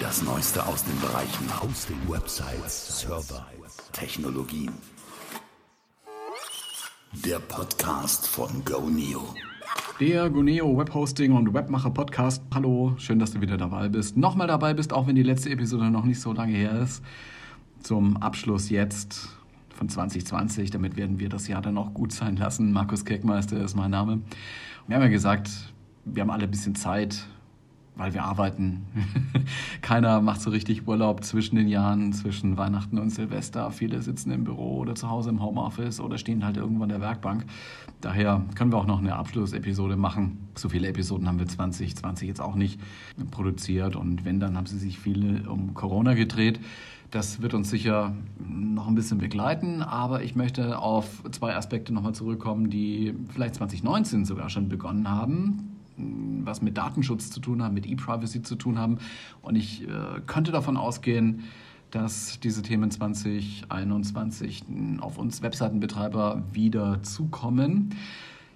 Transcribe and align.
Das 0.00 0.22
Neueste 0.22 0.66
aus 0.66 0.82
den 0.82 0.98
Bereichen 0.98 1.46
Hosting, 1.62 1.98
Websites, 2.08 3.00
Server, 3.00 3.46
Technologien. 3.92 4.72
Der 7.12 7.38
Podcast 7.38 8.26
von 8.26 8.64
GoNeo. 8.64 9.34
Der 10.00 10.30
Guneo 10.30 10.78
Webhosting 10.78 11.32
und 11.32 11.52
Webmacher 11.52 11.90
Podcast. 11.90 12.42
Hallo, 12.54 12.94
schön, 12.96 13.18
dass 13.18 13.32
du 13.32 13.42
wieder 13.42 13.58
dabei 13.58 13.90
bist. 13.90 14.16
Nochmal 14.16 14.46
dabei 14.46 14.72
bist, 14.72 14.94
auch 14.94 15.06
wenn 15.06 15.16
die 15.16 15.22
letzte 15.22 15.50
Episode 15.50 15.90
noch 15.90 16.04
nicht 16.04 16.20
so 16.20 16.32
lange 16.32 16.54
her 16.54 16.80
ist. 16.80 17.04
Zum 17.82 18.16
Abschluss 18.16 18.70
jetzt 18.70 19.28
von 19.74 19.90
2020. 19.90 20.70
Damit 20.70 20.96
werden 20.96 21.18
wir 21.18 21.28
das 21.28 21.46
Jahr 21.46 21.60
dann 21.60 21.76
auch 21.76 21.92
gut 21.92 22.12
sein 22.12 22.36
lassen. 22.36 22.72
Markus 22.72 23.04
Keckmeister 23.04 23.62
ist 23.62 23.76
mein 23.76 23.90
Name. 23.90 24.22
Wir 24.86 24.96
haben 24.96 25.02
ja 25.02 25.08
gesagt, 25.08 25.50
wir 26.06 26.22
haben 26.22 26.30
alle 26.30 26.44
ein 26.44 26.50
bisschen 26.50 26.74
Zeit, 26.74 27.26
weil 28.00 28.14
wir 28.14 28.24
arbeiten. 28.24 28.86
Keiner 29.82 30.22
macht 30.22 30.40
so 30.40 30.48
richtig 30.48 30.88
Urlaub 30.88 31.22
zwischen 31.22 31.56
den 31.56 31.68
Jahren, 31.68 32.14
zwischen 32.14 32.56
Weihnachten 32.56 32.98
und 32.98 33.10
Silvester. 33.10 33.70
Viele 33.70 34.00
sitzen 34.00 34.30
im 34.30 34.44
Büro 34.44 34.78
oder 34.78 34.94
zu 34.94 35.10
Hause 35.10 35.28
im 35.28 35.42
Homeoffice 35.42 36.00
oder 36.00 36.16
stehen 36.16 36.42
halt 36.42 36.56
irgendwo 36.56 36.84
an 36.84 36.88
der 36.88 37.02
Werkbank. 37.02 37.44
Daher 38.00 38.42
können 38.54 38.72
wir 38.72 38.78
auch 38.78 38.86
noch 38.86 39.00
eine 39.00 39.16
Abschlussepisode 39.16 39.96
machen. 39.96 40.48
So 40.54 40.70
viele 40.70 40.88
Episoden 40.88 41.28
haben 41.28 41.38
wir 41.38 41.46
2020 41.46 42.26
jetzt 42.26 42.40
auch 42.40 42.54
nicht 42.54 42.80
produziert 43.30 43.96
und 43.96 44.24
wenn, 44.24 44.40
dann 44.40 44.56
haben 44.56 44.66
sie 44.66 44.78
sich 44.78 44.98
viele 44.98 45.48
um 45.50 45.74
Corona 45.74 46.14
gedreht. 46.14 46.58
Das 47.10 47.42
wird 47.42 47.52
uns 47.52 47.68
sicher 47.68 48.14
noch 48.38 48.86
ein 48.88 48.94
bisschen 48.94 49.18
begleiten, 49.18 49.82
aber 49.82 50.22
ich 50.22 50.36
möchte 50.36 50.78
auf 50.78 51.22
zwei 51.32 51.54
Aspekte 51.54 51.92
nochmal 51.92 52.14
zurückkommen, 52.14 52.70
die 52.70 53.14
vielleicht 53.28 53.56
2019 53.56 54.24
sogar 54.24 54.48
schon 54.48 54.70
begonnen 54.70 55.10
haben 55.10 55.69
was 56.44 56.62
mit 56.62 56.76
Datenschutz 56.76 57.30
zu 57.30 57.40
tun 57.40 57.62
haben, 57.62 57.74
mit 57.74 57.86
E-Privacy 57.86 58.42
zu 58.42 58.56
tun 58.56 58.78
haben. 58.78 58.98
Und 59.42 59.56
ich 59.56 59.82
äh, 59.82 60.20
könnte 60.26 60.52
davon 60.52 60.76
ausgehen, 60.76 61.44
dass 61.90 62.38
diese 62.40 62.62
Themen 62.62 62.90
2021 62.90 64.64
auf 65.00 65.18
uns 65.18 65.42
Webseitenbetreiber 65.42 66.44
wieder 66.52 67.02
zukommen. 67.02 67.94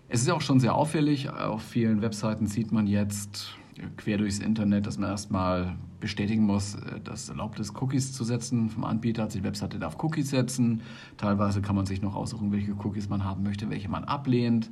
Es 0.09 0.23
ist 0.23 0.31
auch 0.31 0.41
schon 0.41 0.61
sehr 0.61 0.75
auffällig. 0.75 1.31
Auf 1.31 1.63
vielen 1.63 2.01
Webseiten 2.01 2.47
sieht 2.47 2.71
man 2.71 2.87
jetzt 2.87 3.57
quer 3.97 4.19
durchs 4.19 4.39
Internet, 4.39 4.87
dass 4.87 4.99
man 4.99 5.11
erstmal 5.11 5.75
bestätigen 6.01 6.45
muss, 6.45 6.75
äh, 6.77 7.01
dass 7.03 7.29
erlaubt 7.29 7.59
ist, 7.59 7.81
Cookies 7.81 8.13
zu 8.13 8.25
setzen 8.25 8.69
vom 8.69 8.85
Anbieter. 8.85 9.25
Also 9.25 9.39
die 9.39 9.45
Webseite 9.45 9.79
darf 9.79 10.03
Cookies 10.03 10.31
setzen. 10.31 10.83
Teilweise 11.17 11.63
kann 11.63 11.75
man 11.75 11.87
sich 11.87 12.03
noch 12.03 12.15
aussuchen, 12.15 12.53
welche 12.53 12.73
Cookies 12.73 13.09
man 13.09 13.25
haben 13.25 13.43
möchte, 13.43 13.71
welche 13.71 13.89
man 13.89 14.05
ablehnt 14.05 14.71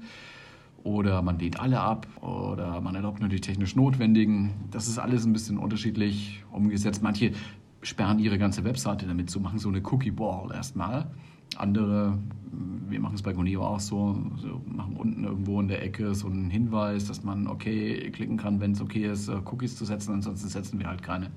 oder 0.85 1.23
man 1.23 1.39
lehnt 1.39 1.61
alle 1.61 1.81
ab 1.81 2.07
oder 2.21 2.81
man 2.81 2.95
erlaubt 2.95 3.21
nur 3.21 3.29
die 3.29 3.41
technisch 3.41 3.77
notwendigen. 3.77 4.51
Das 4.71 4.89
ist 4.89 4.99
alles 4.99 5.25
ein 5.25 5.33
bisschen 5.33 5.59
unterschiedlich 5.59 6.45
umgesetzt. 6.51 7.03
Manche 7.03 7.33
sperren 7.83 8.19
ihre 8.19 8.39
ganze 8.39 8.65
Webseite 8.65 9.07
damit 9.07 9.31
zu, 9.31 9.41
machen 9.41 9.59
so 9.59 9.69
eine 9.69 9.83
Cookie-Wall 9.83 10.53
erstmal. 10.55 11.11
Andere, 11.57 12.19
wir 12.89 13.01
machen 13.01 13.15
es 13.15 13.23
bei 13.23 13.33
Goneo 13.33 13.65
auch 13.65 13.81
so, 13.81 14.17
so, 14.37 14.63
machen 14.67 14.97
unten 14.97 15.25
irgendwo 15.25 15.61
in 15.61 15.69
der 15.69 15.83
Ecke 15.83 16.15
so 16.15 16.29
einen 16.29 16.51
Hinweis, 16.51 17.07
dass 17.07 17.23
man 17.25 17.47
okay 17.47 18.11
klicken 18.11 18.37
kann, 18.37 18.61
wenn 18.61 18.73
es 18.73 18.81
okay 18.81 19.11
ist, 19.11 19.29
äh, 19.29 19.33
Cookies 19.45 19.77
zu 19.77 19.85
setzen, 19.85 20.15
ansonsten 20.15 20.49
setzen 20.49 20.79
wir 20.79 20.89
halt 20.89 21.03
keine. 21.03 21.31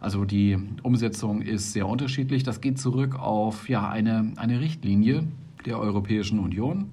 Also 0.00 0.24
die 0.24 0.58
Umsetzung 0.82 1.40
ist 1.40 1.72
sehr 1.72 1.88
unterschiedlich. 1.88 2.42
Das 2.42 2.60
geht 2.60 2.78
zurück 2.78 3.18
auf 3.18 3.68
ja, 3.68 3.88
eine, 3.88 4.32
eine 4.36 4.60
Richtlinie 4.60 5.24
der 5.64 5.78
Europäischen 5.78 6.40
Union 6.40 6.86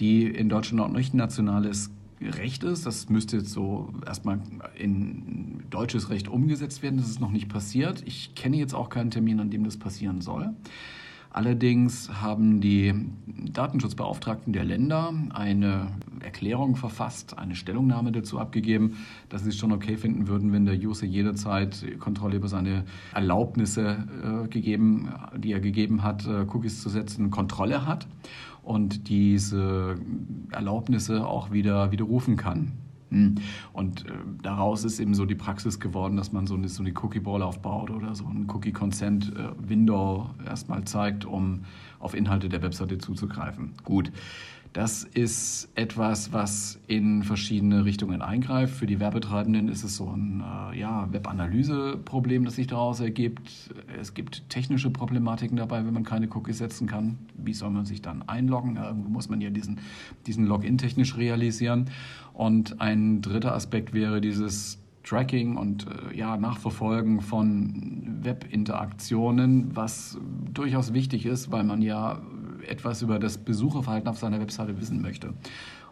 die 0.00 0.26
in 0.26 0.48
Deutschland 0.48 0.78
noch 0.78 0.96
nicht 0.96 1.14
nationales 1.14 1.90
Recht 2.20 2.64
ist. 2.64 2.84
Das 2.84 3.08
müsste 3.08 3.38
jetzt 3.38 3.50
so 3.50 3.92
erstmal 4.06 4.40
in 4.78 5.62
deutsches 5.70 6.10
Recht 6.10 6.28
umgesetzt 6.28 6.82
werden. 6.82 6.98
Das 6.98 7.08
ist 7.08 7.20
noch 7.20 7.30
nicht 7.30 7.48
passiert. 7.48 8.02
Ich 8.06 8.34
kenne 8.34 8.56
jetzt 8.56 8.74
auch 8.74 8.90
keinen 8.90 9.10
Termin, 9.10 9.40
an 9.40 9.50
dem 9.50 9.64
das 9.64 9.76
passieren 9.76 10.20
soll. 10.20 10.50
Allerdings 11.32 12.10
haben 12.20 12.60
die 12.60 12.92
Datenschutzbeauftragten 13.52 14.52
der 14.52 14.64
Länder 14.64 15.14
eine 15.32 15.86
Erklärung 16.30 16.76
verfasst, 16.76 17.36
eine 17.38 17.56
Stellungnahme 17.56 18.12
dazu 18.12 18.38
abgegeben, 18.38 18.98
dass 19.28 19.42
sie 19.42 19.48
es 19.48 19.56
schon 19.56 19.72
okay 19.72 19.96
finden 19.96 20.28
würden, 20.28 20.52
wenn 20.52 20.64
der 20.64 20.76
User 20.76 21.04
jederzeit 21.04 21.84
Kontrolle 21.98 22.36
über 22.36 22.46
seine 22.46 22.84
Erlaubnisse 23.12 24.06
äh, 24.22 24.48
gegeben, 24.48 25.08
die 25.36 25.50
er 25.50 25.58
gegeben 25.58 26.04
hat, 26.04 26.28
äh, 26.28 26.46
Cookies 26.46 26.80
zu 26.80 26.88
setzen, 26.88 27.32
Kontrolle 27.32 27.84
hat 27.84 28.06
und 28.62 29.08
diese 29.08 29.96
Erlaubnisse 30.52 31.26
auch 31.26 31.50
wieder 31.50 31.90
widerrufen 31.90 32.36
kann. 32.36 32.72
Hm. 33.10 33.34
Und 33.72 34.06
äh, 34.06 34.12
daraus 34.40 34.84
ist 34.84 35.00
eben 35.00 35.14
so 35.14 35.26
die 35.26 35.34
Praxis 35.34 35.80
geworden, 35.80 36.16
dass 36.16 36.30
man 36.30 36.46
so 36.46 36.54
eine, 36.54 36.68
so 36.68 36.84
eine 36.84 36.92
Cookie-Ball 36.92 37.42
aufbaut 37.42 37.90
oder 37.90 38.14
so 38.14 38.24
ein 38.24 38.46
Cookie-Consent-Window 38.48 40.30
äh, 40.44 40.48
erstmal 40.48 40.84
zeigt, 40.84 41.24
um 41.24 41.64
auf 41.98 42.14
Inhalte 42.14 42.48
der 42.48 42.62
Webseite 42.62 42.98
zuzugreifen. 42.98 43.72
Gut, 43.84 44.12
das 44.72 45.02
ist 45.02 45.68
etwas, 45.74 46.32
was 46.32 46.78
in 46.86 47.24
verschiedene 47.24 47.84
Richtungen 47.84 48.22
eingreift. 48.22 48.74
Für 48.74 48.86
die 48.86 49.00
Werbetreibenden 49.00 49.68
ist 49.68 49.82
es 49.82 49.96
so 49.96 50.08
ein 50.08 50.44
äh, 50.72 50.78
ja, 50.78 51.12
Web-Analyse-Problem, 51.12 52.44
das 52.44 52.54
sich 52.54 52.68
daraus 52.68 53.00
ergibt. 53.00 53.74
Es 54.00 54.14
gibt 54.14 54.48
technische 54.48 54.90
Problematiken 54.90 55.56
dabei, 55.56 55.84
wenn 55.84 55.92
man 55.92 56.04
keine 56.04 56.28
Cookies 56.28 56.58
setzen 56.58 56.86
kann. 56.86 57.18
Wie 57.36 57.52
soll 57.52 57.70
man 57.70 57.84
sich 57.84 58.00
dann 58.00 58.22
einloggen? 58.28 58.76
Irgendwo 58.76 59.08
muss 59.08 59.28
man 59.28 59.40
ja 59.40 59.50
diesen, 59.50 59.80
diesen 60.28 60.46
Login 60.46 60.78
technisch 60.78 61.16
realisieren. 61.16 61.86
Und 62.32 62.80
ein 62.80 63.22
dritter 63.22 63.54
Aspekt 63.54 63.92
wäre 63.92 64.20
dieses 64.20 64.78
Tracking 65.02 65.56
und 65.56 65.88
äh, 65.88 66.16
ja, 66.16 66.36
Nachverfolgen 66.36 67.20
von 67.22 68.20
Webinteraktionen, 68.22 69.74
was 69.74 70.16
durchaus 70.52 70.92
wichtig 70.92 71.26
ist, 71.26 71.50
weil 71.50 71.64
man 71.64 71.82
ja 71.82 72.20
etwas 72.66 73.02
über 73.02 73.18
das 73.18 73.38
Besucherverhalten 73.38 74.08
auf 74.08 74.18
seiner 74.18 74.40
Webseite 74.40 74.80
wissen 74.80 75.00
möchte, 75.00 75.34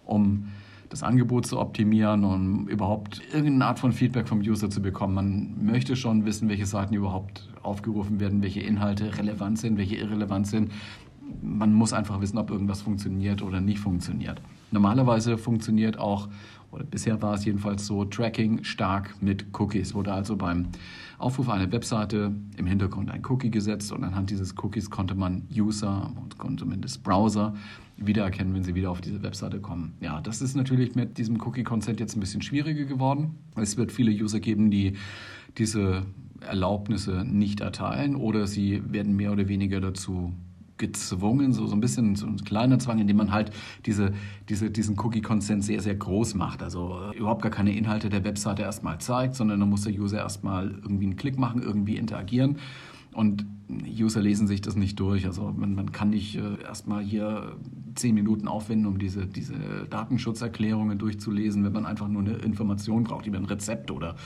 um 0.05 0.49
das 0.89 1.03
Angebot 1.03 1.47
zu 1.47 1.59
optimieren 1.59 2.25
und 2.25 2.69
überhaupt 2.69 3.21
irgendeine 3.33 3.67
Art 3.67 3.79
von 3.79 3.93
Feedback 3.93 4.27
vom 4.29 4.41
User 4.41 4.71
zu 4.71 4.81
bekommen. 4.81 5.15
Man 5.15 5.67
möchte 5.67 5.97
schon 5.97 6.25
wissen, 6.25 6.49
welche 6.49 6.67
Seiten 6.67 6.95
überhaupt 6.95 7.49
aufgerufen 7.63 8.21
werden, 8.21 8.43
welche 8.43 8.61
Inhalte 8.61 9.19
relevant 9.19 9.59
sind, 9.59 9.77
welche 9.77 9.97
irrelevant 9.97 10.47
sind. 10.47 10.73
Man 11.43 11.75
muss 11.75 11.93
einfach 11.93 12.21
wissen, 12.23 12.39
ob 12.39 12.51
irgendwas 12.51 12.81
funktioniert 12.81 13.43
oder 13.43 13.61
nicht 13.61 13.81
funktioniert. 13.81 14.41
Normalerweise 14.71 15.37
funktioniert 15.37 15.99
auch, 15.99 16.29
bisher 16.91 17.21
war 17.23 17.35
es 17.35 17.45
jedenfalls 17.45 17.87
so, 17.87 18.05
Tracking 18.05 18.65
stark 18.65 19.15
mit 19.21 19.47
Cookies. 19.59 19.95
Wurde 19.95 20.13
also 20.13 20.37
beim 20.37 20.69
Aufruf 21.19 21.49
einer 21.49 21.71
Webseite 21.73 22.33
im 22.57 22.67
Hintergrund 22.67 23.11
ein 23.11 23.25
Cookie 23.27 23.51
gesetzt 23.51 23.91
und 23.93 24.05
anhand 24.05 24.31
dieses 24.31 24.55
Cookies 24.63 24.91
konnte 24.91 25.15
man 25.15 25.43
User 25.55 26.13
und 26.43 26.61
zumindest 26.61 27.03
Browser 27.03 27.55
wiedererkennen, 27.97 28.55
wenn 28.55 28.63
sie 28.63 28.75
wieder 28.75 28.91
auf 28.91 29.01
diese 29.01 29.23
Webseite 29.23 29.61
kommen. 29.61 29.95
Ja, 30.01 30.21
das 30.21 30.41
ist 30.41 30.55
natürlich 30.55 30.95
mit 30.95 31.19
diesem 31.19 31.41
Cookie-Consent 31.41 31.99
jetzt 32.01 32.17
ein 32.17 32.21
bisschen 32.21 32.43
schwieriger 32.43 32.85
geworden. 32.85 33.35
Es 33.57 33.77
wird 33.77 33.91
viele 33.91 34.13
User 34.13 34.39
geben, 34.39 34.71
die 34.71 34.95
diese 35.57 36.05
Erlaubnisse 36.41 37.25
nicht 37.25 37.61
erteilen 37.61 38.15
oder 38.15 38.47
sie 38.47 38.83
werden 38.93 39.17
mehr 39.17 39.33
oder 39.33 39.49
weniger 39.49 39.81
dazu 39.81 40.33
gezwungen, 40.79 41.53
so, 41.53 41.67
so 41.67 41.75
ein 41.75 41.81
bisschen 41.81 42.17
so 42.17 42.27
ein 42.27 42.37
kleiner 42.39 42.79
Zwang, 42.79 42.99
indem 42.99 43.17
man 43.17 43.33
halt 43.33 43.51
diese, 43.87 44.13
diese, 44.49 44.71
diesen 44.71 44.99
Cookie-Consent 44.99 45.65
sehr, 45.65 45.81
sehr 45.81 45.95
groß 45.95 46.35
macht. 46.35 46.63
Also 46.63 46.99
äh, 47.13 47.19
überhaupt 47.19 47.43
gar 47.43 47.53
keine 47.53 47.77
Inhalte 47.77 48.09
der 48.09 48.25
Webseite 48.25 48.63
erstmal 48.63 48.99
zeigt, 48.99 49.35
sondern 49.35 49.61
dann 49.61 49.69
muss 49.69 49.83
der 49.83 49.93
User 49.93 50.19
erstmal 50.19 50.71
irgendwie 50.71 51.07
einen 51.07 51.17
Klick 51.17 51.39
machen, 51.39 51.63
irgendwie 51.63 51.97
interagieren. 51.97 52.59
Und 53.13 53.47
User 53.69 54.21
lesen 54.21 54.47
sich 54.47 54.61
das 54.61 54.77
nicht 54.77 54.99
durch. 54.99 55.27
Also 55.27 55.53
man, 55.57 55.75
man 55.75 55.93
kann 55.93 56.11
nicht 56.11 56.37
äh, 56.37 56.63
erstmal 56.63 57.03
hier 57.03 57.57
zehn 57.95 58.15
Minuten 58.15 58.49
aufwenden, 58.49 58.87
um 58.87 58.99
diese, 58.99 59.27
diese 59.27 59.55
Datenschutzerklärungen 59.91 60.99
durchzulesen, 60.99 61.65
wenn 61.65 61.73
man 61.73 61.85
einfach 61.85 62.09
nur 62.09 62.23
eine 62.23 62.35
Information 62.37 63.05
braucht 63.05 63.27
über 63.27 63.37
ein 63.37 63.45
Rezept 63.45 63.91
oder 63.91 64.17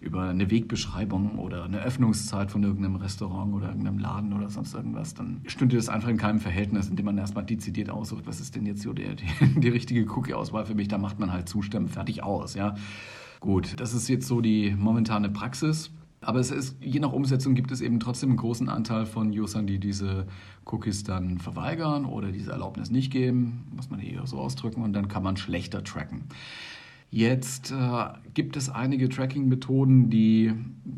über 0.00 0.24
eine 0.24 0.50
Wegbeschreibung 0.50 1.38
oder 1.38 1.64
eine 1.64 1.82
Öffnungszeit 1.82 2.50
von 2.50 2.62
irgendeinem 2.62 2.96
Restaurant 2.96 3.54
oder 3.54 3.68
irgendeinem 3.68 3.98
Laden 3.98 4.32
oder 4.32 4.50
sonst 4.50 4.74
irgendwas, 4.74 5.14
dann 5.14 5.40
stünde 5.46 5.76
das 5.76 5.88
einfach 5.88 6.08
in 6.08 6.16
keinem 6.16 6.40
Verhältnis, 6.40 6.88
indem 6.88 7.06
man 7.06 7.18
erstmal 7.18 7.44
dezidiert 7.44 7.90
aussucht, 7.90 8.26
was 8.26 8.40
ist 8.40 8.56
denn 8.56 8.66
jetzt 8.66 8.82
so 8.82 8.92
die, 8.92 9.04
die, 9.14 9.60
die 9.60 9.68
richtige 9.68 10.04
Cookie-Auswahl 10.10 10.66
für 10.66 10.74
mich. 10.74 10.88
Da 10.88 10.98
macht 10.98 11.18
man 11.18 11.32
halt 11.32 11.48
Zustimmen, 11.48 11.88
fertig 11.88 12.22
aus. 12.22 12.54
Ja. 12.54 12.74
Gut, 13.38 13.80
das 13.80 13.94
ist 13.94 14.08
jetzt 14.08 14.26
so 14.26 14.40
die 14.40 14.74
momentane 14.76 15.30
Praxis. 15.30 15.90
Aber 16.22 16.38
es 16.38 16.50
ist, 16.50 16.76
je 16.82 17.00
nach 17.00 17.12
Umsetzung 17.12 17.54
gibt 17.54 17.72
es 17.72 17.80
eben 17.80 17.98
trotzdem 17.98 18.30
einen 18.30 18.38
großen 18.38 18.68
Anteil 18.68 19.06
von 19.06 19.30
Usern, 19.30 19.66
die 19.66 19.78
diese 19.78 20.26
Cookies 20.66 21.02
dann 21.02 21.38
verweigern 21.38 22.04
oder 22.04 22.30
diese 22.30 22.52
Erlaubnis 22.52 22.90
nicht 22.90 23.10
geben, 23.10 23.66
muss 23.74 23.90
man 23.90 24.00
hier 24.00 24.26
so 24.26 24.38
ausdrücken, 24.38 24.82
und 24.82 24.92
dann 24.92 25.08
kann 25.08 25.22
man 25.22 25.38
schlechter 25.38 25.82
tracken. 25.82 26.24
Jetzt 27.12 27.72
äh, 27.72 28.04
gibt 28.34 28.56
es 28.56 28.68
einige 28.68 29.08
Tracking-Methoden, 29.08 30.10
die 30.10 30.52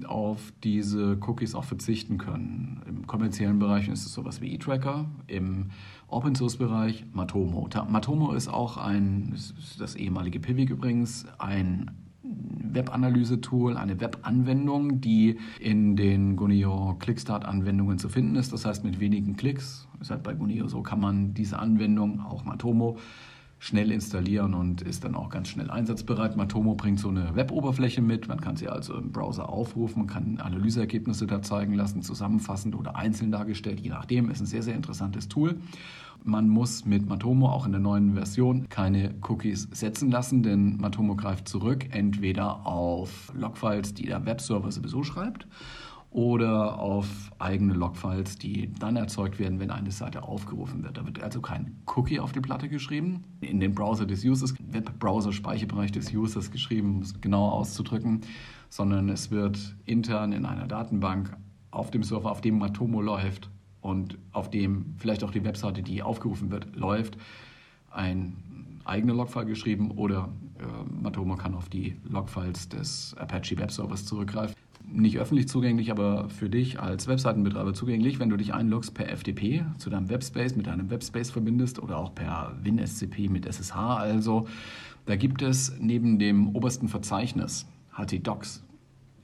auf 0.04 0.52
diese 0.62 1.16
Cookies 1.26 1.54
auch 1.54 1.64
verzichten 1.64 2.18
können. 2.18 2.82
Im 2.86 3.06
kommerziellen 3.06 3.58
Bereich 3.58 3.88
ist 3.88 4.04
es 4.04 4.12
sowas 4.12 4.42
wie 4.42 4.54
eTracker, 4.54 5.06
im 5.26 5.70
Open-Source-Bereich 6.08 7.06
Matomo. 7.12 7.66
Matomo 7.88 8.32
ist 8.32 8.48
auch 8.48 8.76
ein, 8.76 9.34
das 9.78 9.94
ehemalige 9.94 10.38
Pivik 10.38 10.68
übrigens, 10.68 11.25
ein 11.38 11.90
Webanalyse-Tool, 12.24 13.76
eine 13.76 14.00
Webanwendung, 14.00 15.00
die 15.00 15.38
in 15.60 15.96
den 15.96 16.36
Guneo 16.36 16.96
Clickstart-Anwendungen 16.98 17.98
zu 17.98 18.08
finden 18.08 18.36
ist. 18.36 18.52
Das 18.52 18.64
heißt, 18.64 18.84
mit 18.84 19.00
wenigen 19.00 19.36
Klicks, 19.36 19.88
ist 20.00 20.10
halt 20.10 20.22
bei 20.22 20.34
Guneo 20.34 20.69
so, 20.69 20.82
kann 20.82 21.00
man 21.00 21.34
diese 21.34 21.58
Anwendung, 21.58 22.20
auch 22.20 22.44
Matomo, 22.44 22.98
schnell 23.62 23.93
installieren 23.93 24.55
und 24.55 24.82
ist 24.82 25.05
dann 25.05 25.14
auch 25.14 25.29
ganz 25.29 25.47
schnell 25.47 25.70
einsatzbereit. 25.70 26.37
Matomo 26.37 26.75
bringt 26.75 26.99
so 26.99 27.11
eine 27.11 27.37
Web-Oberfläche 27.37 28.03
mit. 28.03 28.26
Man 28.26 28.41
kann 28.41 28.56
sie 28.56 28.69
also 28.69 28.97
im 28.97 29.12
Browser 29.12 29.49
aufrufen, 29.49 30.09
kann 30.09 30.38
Analyseergebnisse 30.38 31.29
da 31.29 31.43
zeigen 31.43 31.75
lassen, 31.75 32.03
zusammenfassend 32.03 32.75
oder 32.75 32.97
einzeln 32.97 33.31
dargestellt, 33.31 33.79
je 33.79 33.91
nachdem. 33.91 34.31
Ist 34.32 34.41
ein 34.41 34.47
sehr, 34.47 34.64
sehr 34.64 34.75
interessantes 34.75 35.29
Tool. 35.29 35.61
Man 36.25 36.49
muss 36.49 36.87
mit 36.87 37.09
Matomo 37.09 37.50
auch 37.50 37.64
in 37.64 37.70
der 37.70 37.81
neuen 37.81 38.14
Version 38.14 38.69
keine 38.69 39.14
Cookies 39.29 39.69
setzen 39.70 40.11
lassen, 40.11 40.43
denn 40.43 40.79
Matomo 40.79 41.14
greift 41.14 41.49
zurück 41.49 41.87
entweder 41.93 42.67
auf 42.67 43.32
Logfiles, 43.32 43.94
die 43.94 44.06
der 44.06 44.26
Webserver 44.26 44.73
sowieso 44.73 45.05
schreibt, 45.05 45.47
oder 46.12 46.79
auf 46.79 47.32
eigene 47.38 47.75
Logfiles, 47.75 48.37
die 48.37 48.73
dann 48.79 48.97
erzeugt 48.97 49.38
werden, 49.38 49.61
wenn 49.61 49.70
eine 49.70 49.91
Seite 49.91 50.23
aufgerufen 50.23 50.85
wird. 50.85 50.99
Da 50.99 51.06
wird 51.06 51.23
also 51.23 51.41
kein 51.41 51.82
Cookie 51.87 52.20
auf 52.20 52.32
die 52.32 52.41
Platte 52.41 52.69
geschrieben, 52.69 53.25
in 53.41 53.61
den 53.61 53.75
Browser 53.75 54.06
des 54.06 54.25
Users, 54.25 54.55
Webbrowser-Speicherbereich 54.59 55.93
des 55.93 56.12
Users 56.12 56.50
geschrieben, 56.50 56.97
um 56.97 57.03
es 57.03 57.20
genau 57.20 57.49
auszudrücken, 57.49 58.20
sondern 58.69 59.09
es 59.09 59.31
wird 59.31 59.75
intern 59.87 60.32
in 60.32 60.44
einer 60.44 60.67
Datenbank 60.67 61.37
auf 61.70 61.91
dem 61.91 62.03
Server, 62.03 62.31
auf 62.31 62.43
dem 62.43 62.59
Matomo 62.59 63.00
läuft, 63.00 63.49
und 63.82 64.17
auf 64.31 64.49
dem 64.49 64.94
vielleicht 64.97 65.23
auch 65.25 65.31
die 65.31 65.44
Webseite, 65.44 65.82
die 65.82 66.03
aufgerufen 66.03 66.50
wird, 66.50 66.75
läuft, 66.75 67.19
ein 67.91 68.37
eigener 68.85 69.12
Logfile 69.12 69.47
geschrieben 69.47 69.91
oder 69.91 70.29
äh, 70.59 71.03
Matomo 71.03 71.37
kann 71.37 71.55
auf 71.55 71.69
die 71.69 71.97
Logfiles 72.05 72.69
des 72.69 73.14
Apache 73.19 73.59
Web 73.59 73.70
Servers 73.70 74.06
zurückgreifen. 74.06 74.56
Nicht 74.87 75.19
öffentlich 75.19 75.49
zugänglich, 75.49 75.90
aber 75.90 76.29
für 76.29 76.50
dich 76.50 76.81
als 76.81 77.08
Webseitenbetreiber 77.08 77.73
zugänglich, 77.73 78.19
wenn 78.19 78.29
du 78.29 78.37
dich 78.37 78.52
einloggst 78.52 78.94
per 78.94 79.06
FTP 79.08 79.64
zu 79.79 79.88
deinem 79.90 80.08
Webspace, 80.11 80.56
mit 80.56 80.67
deinem 80.67 80.90
Webspace 80.90 81.31
verbindest 81.31 81.79
oder 81.79 81.96
auch 81.96 82.14
per 82.14 82.55
WinSCP 82.62 83.29
mit 83.29 83.46
SSH. 83.46 83.75
Also 83.75 84.46
da 85.06 85.17
gibt 85.17 85.43
es 85.43 85.75
neben 85.81 86.19
dem 86.19 86.55
obersten 86.55 86.88
Verzeichnis 86.88 87.67
HTDocs 87.96 88.64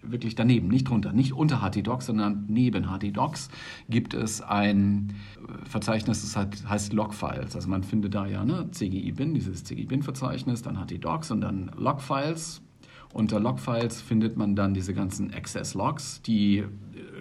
wirklich 0.03 0.35
daneben, 0.35 0.69
nicht 0.69 0.89
drunter, 0.89 1.13
nicht 1.13 1.33
unter 1.33 1.59
HTDocs, 1.59 2.07
sondern 2.07 2.45
neben 2.49 2.85
HTDocs 2.85 3.51
gibt 3.89 4.15
es 4.15 4.41
ein 4.41 5.15
Verzeichnis, 5.65 6.23
das 6.23 6.69
heißt, 6.69 6.93
Logfiles. 6.93 7.55
Also 7.55 7.69
man 7.69 7.83
findet 7.83 8.15
da 8.15 8.27
ja 8.27 8.45
ne, 8.45 8.71
CGI-Bin, 8.71 9.35
dieses 9.35 9.65
CGI-Bin-Verzeichnis, 9.65 10.63
dann 10.63 10.77
HTDocs 10.77 11.31
und 11.31 11.41
dann 11.41 11.71
Logfiles. 11.77 12.63
Unter 13.13 13.41
Logfiles 13.41 14.01
findet 14.01 14.37
man 14.37 14.55
dann 14.55 14.75
diese 14.75 14.95
ganzen 14.95 15.33
Access-Logs, 15.33 16.23
die 16.23 16.65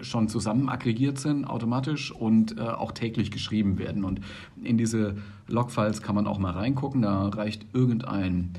schon 0.02 0.28
zusammen 0.28 0.68
aggregiert 0.68 1.18
sind 1.18 1.44
automatisch 1.44 2.12
und 2.12 2.58
äh, 2.58 2.62
auch 2.62 2.92
täglich 2.92 3.30
geschrieben 3.30 3.78
werden. 3.78 4.04
Und 4.04 4.20
in 4.62 4.78
diese 4.78 5.16
Logfiles 5.48 6.02
kann 6.02 6.14
man 6.14 6.26
auch 6.26 6.38
mal 6.38 6.52
reingucken. 6.52 7.02
Da 7.02 7.28
reicht 7.28 7.66
irgendein 7.72 8.52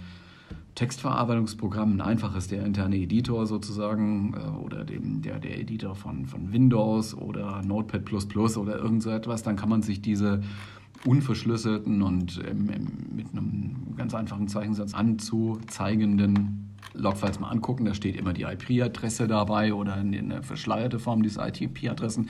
Textverarbeitungsprogramm, 0.76 1.98
ein 1.98 2.02
einfaches, 2.02 2.48
der 2.48 2.66
interne 2.66 2.98
Editor 2.98 3.46
sozusagen 3.46 4.34
äh, 4.34 4.66
oder 4.66 4.84
dem, 4.84 5.22
der, 5.22 5.40
der 5.40 5.60
Editor 5.60 5.96
von, 5.96 6.26
von 6.26 6.54
Windows 6.54 7.16
oder 7.16 7.62
Notepad 7.64 8.04
oder 8.58 8.78
irgend 8.78 9.04
so 9.04 9.10
etwas, 9.10 9.44
dann 9.44 9.56
kann 9.56 9.70
man 9.70 9.82
sich 9.82 10.02
diese 10.02 10.42
unverschlüsselten 11.06 12.02
und 12.02 12.42
ähm, 12.48 12.66
mit 13.16 13.32
einem 13.32 13.96
ganz 13.96 14.14
einfachen 14.14 14.48
Zeichensatz 14.48 14.94
anzuzeigenden 14.94 16.78
Logfiles 16.94 17.40
mal 17.40 17.50
angucken. 17.50 17.86
Da 17.86 17.94
steht 17.94 18.16
immer 18.16 18.34
die 18.34 18.44
IP-Adresse 18.44 19.28
dabei 19.28 19.74
oder 19.74 19.94
eine 19.96 20.44
verschleierte 20.44 21.00
Form 21.00 21.24
dieser 21.24 21.48
IP-Adressen. 21.48 22.30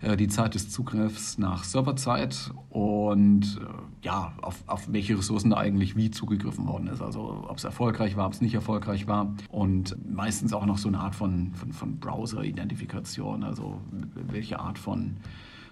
Äh, 0.00 0.16
die 0.16 0.28
Zeit 0.28 0.54
des 0.54 0.70
Zugriffs 0.70 1.38
nach 1.38 1.64
Serverzeit 1.64 2.52
und 2.70 3.60
äh, 3.60 4.06
ja, 4.06 4.32
auf, 4.42 4.62
auf 4.66 4.92
welche 4.92 5.18
Ressourcen 5.18 5.50
da 5.50 5.56
eigentlich 5.56 5.96
wie 5.96 6.10
zugegriffen 6.10 6.66
worden 6.68 6.86
ist. 6.86 7.02
Also 7.02 7.44
ob 7.48 7.56
es 7.56 7.64
erfolgreich 7.64 8.16
war, 8.16 8.26
ob 8.26 8.32
es 8.32 8.40
nicht 8.40 8.54
erfolgreich 8.54 9.08
war 9.08 9.34
und 9.50 9.96
meistens 10.08 10.52
auch 10.52 10.66
noch 10.66 10.78
so 10.78 10.88
eine 10.88 11.00
Art 11.00 11.16
von, 11.16 11.52
von, 11.54 11.72
von 11.72 11.98
Browser-Identifikation, 11.98 13.42
also 13.42 13.80
welche 14.14 14.60
Art 14.60 14.78
von 14.78 15.16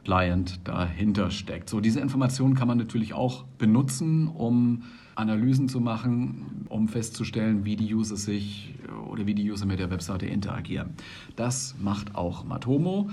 Client 0.06 0.60
dahinter 0.62 1.32
steckt. 1.32 1.68
So, 1.68 1.80
diese 1.80 1.98
Informationen 1.98 2.54
kann 2.54 2.68
man 2.68 2.78
natürlich 2.78 3.12
auch 3.12 3.42
benutzen, 3.58 4.28
um 4.28 4.84
Analysen 5.16 5.68
zu 5.68 5.80
machen, 5.80 6.64
um 6.68 6.86
festzustellen, 6.86 7.64
wie 7.64 7.74
die 7.74 7.92
User 7.92 8.16
sich 8.16 8.74
oder 9.10 9.26
wie 9.26 9.34
die 9.34 9.50
User 9.50 9.66
mit 9.66 9.80
der 9.80 9.90
Webseite 9.90 10.26
interagieren. 10.26 10.90
Das 11.34 11.74
macht 11.80 12.14
auch 12.14 12.44
Matomo. 12.44 13.10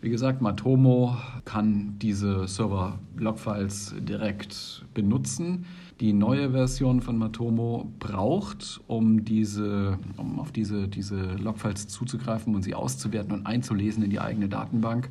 Wie 0.00 0.08
gesagt, 0.08 0.40
Matomo 0.40 1.18
kann 1.44 1.98
diese 1.98 2.48
Server-Logfiles 2.48 3.96
direkt 3.98 4.86
benutzen. 4.94 5.66
Die 6.00 6.14
neue 6.14 6.52
Version 6.52 7.02
von 7.02 7.18
Matomo 7.18 7.92
braucht, 7.98 8.80
um, 8.86 9.26
diese, 9.26 9.98
um 10.16 10.40
auf 10.40 10.50
diese, 10.50 10.88
diese 10.88 11.34
Logfiles 11.34 11.88
zuzugreifen 11.88 12.54
und 12.54 12.62
sie 12.62 12.74
auszuwerten 12.74 13.32
und 13.32 13.46
einzulesen 13.46 14.02
in 14.02 14.08
die 14.08 14.18
eigene 14.18 14.48
Datenbank, 14.48 15.10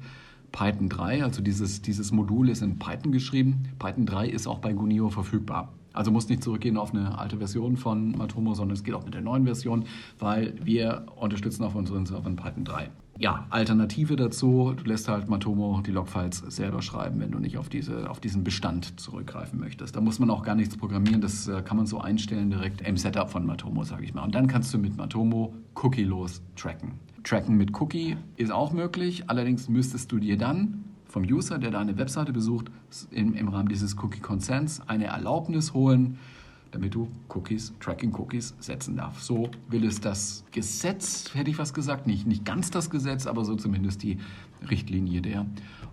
Python 0.51 0.89
3. 0.89 1.23
Also 1.23 1.41
dieses, 1.41 1.81
dieses 1.81 2.11
Modul 2.11 2.49
ist 2.49 2.61
in 2.61 2.79
Python 2.79 3.11
geschrieben. 3.11 3.63
Python 3.79 4.05
3 4.05 4.27
ist 4.27 4.47
auch 4.47 4.59
bei 4.59 4.73
Gunio 4.73 5.09
verfügbar. 5.09 5.73
Also 5.93 6.11
muss 6.11 6.29
nicht 6.29 6.43
zurückgehen 6.43 6.77
auf 6.77 6.93
eine 6.93 7.17
alte 7.17 7.37
Version 7.37 7.75
von 7.75 8.17
Matomo, 8.17 8.53
sondern 8.53 8.75
es 8.75 8.83
geht 8.83 8.93
auch 8.93 9.03
mit 9.03 9.13
der 9.13 9.21
neuen 9.21 9.43
Version, 9.43 9.85
weil 10.19 10.53
wir 10.63 11.05
unterstützen 11.17 11.63
auf 11.63 11.75
unseren 11.75 12.05
Servern 12.05 12.37
Python 12.37 12.63
3 12.63 12.89
ja, 13.21 13.45
Alternative 13.51 14.15
dazu, 14.15 14.73
du 14.75 14.83
lässt 14.83 15.07
halt 15.07 15.29
Matomo 15.29 15.81
die 15.85 15.91
Logfiles 15.91 16.39
selber 16.47 16.81
schreiben, 16.81 17.19
wenn 17.19 17.29
du 17.29 17.37
nicht 17.37 17.55
auf, 17.57 17.69
diese, 17.69 18.09
auf 18.09 18.19
diesen 18.19 18.43
Bestand 18.43 18.99
zurückgreifen 18.99 19.59
möchtest. 19.59 19.95
Da 19.95 20.01
muss 20.01 20.17
man 20.17 20.31
auch 20.31 20.41
gar 20.41 20.55
nichts 20.55 20.75
programmieren, 20.75 21.21
das 21.21 21.47
äh, 21.47 21.61
kann 21.61 21.77
man 21.77 21.85
so 21.85 21.99
einstellen 21.99 22.49
direkt 22.49 22.81
im 22.81 22.97
Setup 22.97 23.29
von 23.29 23.45
Matomo, 23.45 23.83
sage 23.83 24.05
ich 24.05 24.15
mal. 24.15 24.23
Und 24.23 24.33
dann 24.33 24.47
kannst 24.47 24.73
du 24.73 24.79
mit 24.79 24.97
Matomo 24.97 25.53
cookielos 25.75 26.41
tracken. 26.55 26.93
Tracken 27.23 27.57
mit 27.57 27.79
Cookie 27.79 28.17
ist 28.37 28.51
auch 28.51 28.73
möglich, 28.73 29.29
allerdings 29.29 29.69
müsstest 29.69 30.11
du 30.11 30.19
dir 30.19 30.37
dann 30.37 30.83
vom 31.05 31.23
User, 31.23 31.57
der 31.57 31.71
deine 31.71 31.97
Webseite 31.97 32.31
besucht, 32.31 32.71
im, 33.11 33.33
im 33.33 33.49
Rahmen 33.49 33.67
dieses 33.67 33.97
Cookie 33.97 34.21
Consents 34.21 34.81
eine 34.87 35.05
Erlaubnis 35.05 35.73
holen, 35.73 36.17
damit 36.71 36.95
du 36.95 37.09
Cookies, 37.29 37.73
Tracking-Cookies 37.81 38.55
setzen 38.59 38.95
darfst. 38.95 39.25
So 39.25 39.49
will 39.67 39.83
es 39.83 39.99
das 39.99 40.45
Gesetz, 40.51 41.33
hätte 41.33 41.51
ich 41.51 41.57
was 41.57 41.73
gesagt, 41.73 42.07
nicht, 42.07 42.25
nicht 42.25 42.45
ganz 42.45 42.71
das 42.71 42.89
Gesetz, 42.89 43.27
aber 43.27 43.43
so 43.43 43.55
zumindest 43.55 44.03
die 44.03 44.17
Richtlinie 44.69 45.21
der 45.21 45.45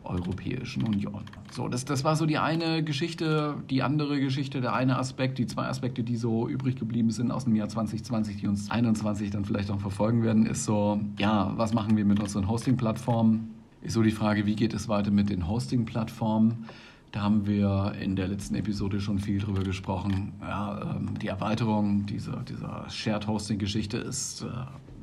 Europäischen 0.08 0.82
Union. 0.82 1.22
So, 1.50 1.68
das, 1.68 1.84
das 1.84 2.04
war 2.04 2.16
so 2.16 2.26
die 2.26 2.38
eine 2.38 2.82
Geschichte, 2.82 3.56
die 3.70 3.82
andere 3.82 4.20
Geschichte, 4.20 4.60
der 4.60 4.74
eine 4.74 4.98
Aspekt, 4.98 5.38
die 5.38 5.46
zwei 5.46 5.66
Aspekte, 5.66 6.02
die 6.02 6.16
so 6.16 6.48
übrig 6.48 6.76
geblieben 6.76 7.10
sind 7.10 7.30
aus 7.30 7.44
dem 7.44 7.54
Jahr 7.54 7.68
2020, 7.68 8.36
die 8.36 8.46
uns 8.46 8.66
2021 8.66 9.30
dann 9.30 9.44
vielleicht 9.44 9.70
auch 9.70 9.80
verfolgen 9.80 10.22
werden, 10.22 10.46
ist 10.46 10.64
so, 10.64 11.00
ja, 11.18 11.52
was 11.56 11.74
machen 11.74 11.96
wir 11.96 12.04
mit 12.04 12.20
unseren 12.20 12.48
Hosting-Plattformen? 12.48 13.54
Ist 13.82 13.94
so 13.94 14.02
die 14.02 14.10
Frage, 14.10 14.46
wie 14.46 14.56
geht 14.56 14.74
es 14.74 14.88
weiter 14.88 15.10
mit 15.10 15.30
den 15.30 15.48
Hosting-Plattformen? 15.48 16.66
Da 17.12 17.22
haben 17.22 17.46
wir 17.46 17.94
in 18.00 18.16
der 18.16 18.28
letzten 18.28 18.54
Episode 18.54 19.00
schon 19.00 19.18
viel 19.18 19.38
drüber 19.38 19.62
gesprochen. 19.62 20.32
Ja, 20.40 20.96
ähm, 20.96 21.18
die 21.18 21.28
Erweiterung 21.28 22.04
dieser, 22.04 22.36
dieser 22.42 22.84
Shared 22.90 23.26
Hosting-Geschichte 23.26 23.96
ist 23.96 24.42
äh, 24.42 24.46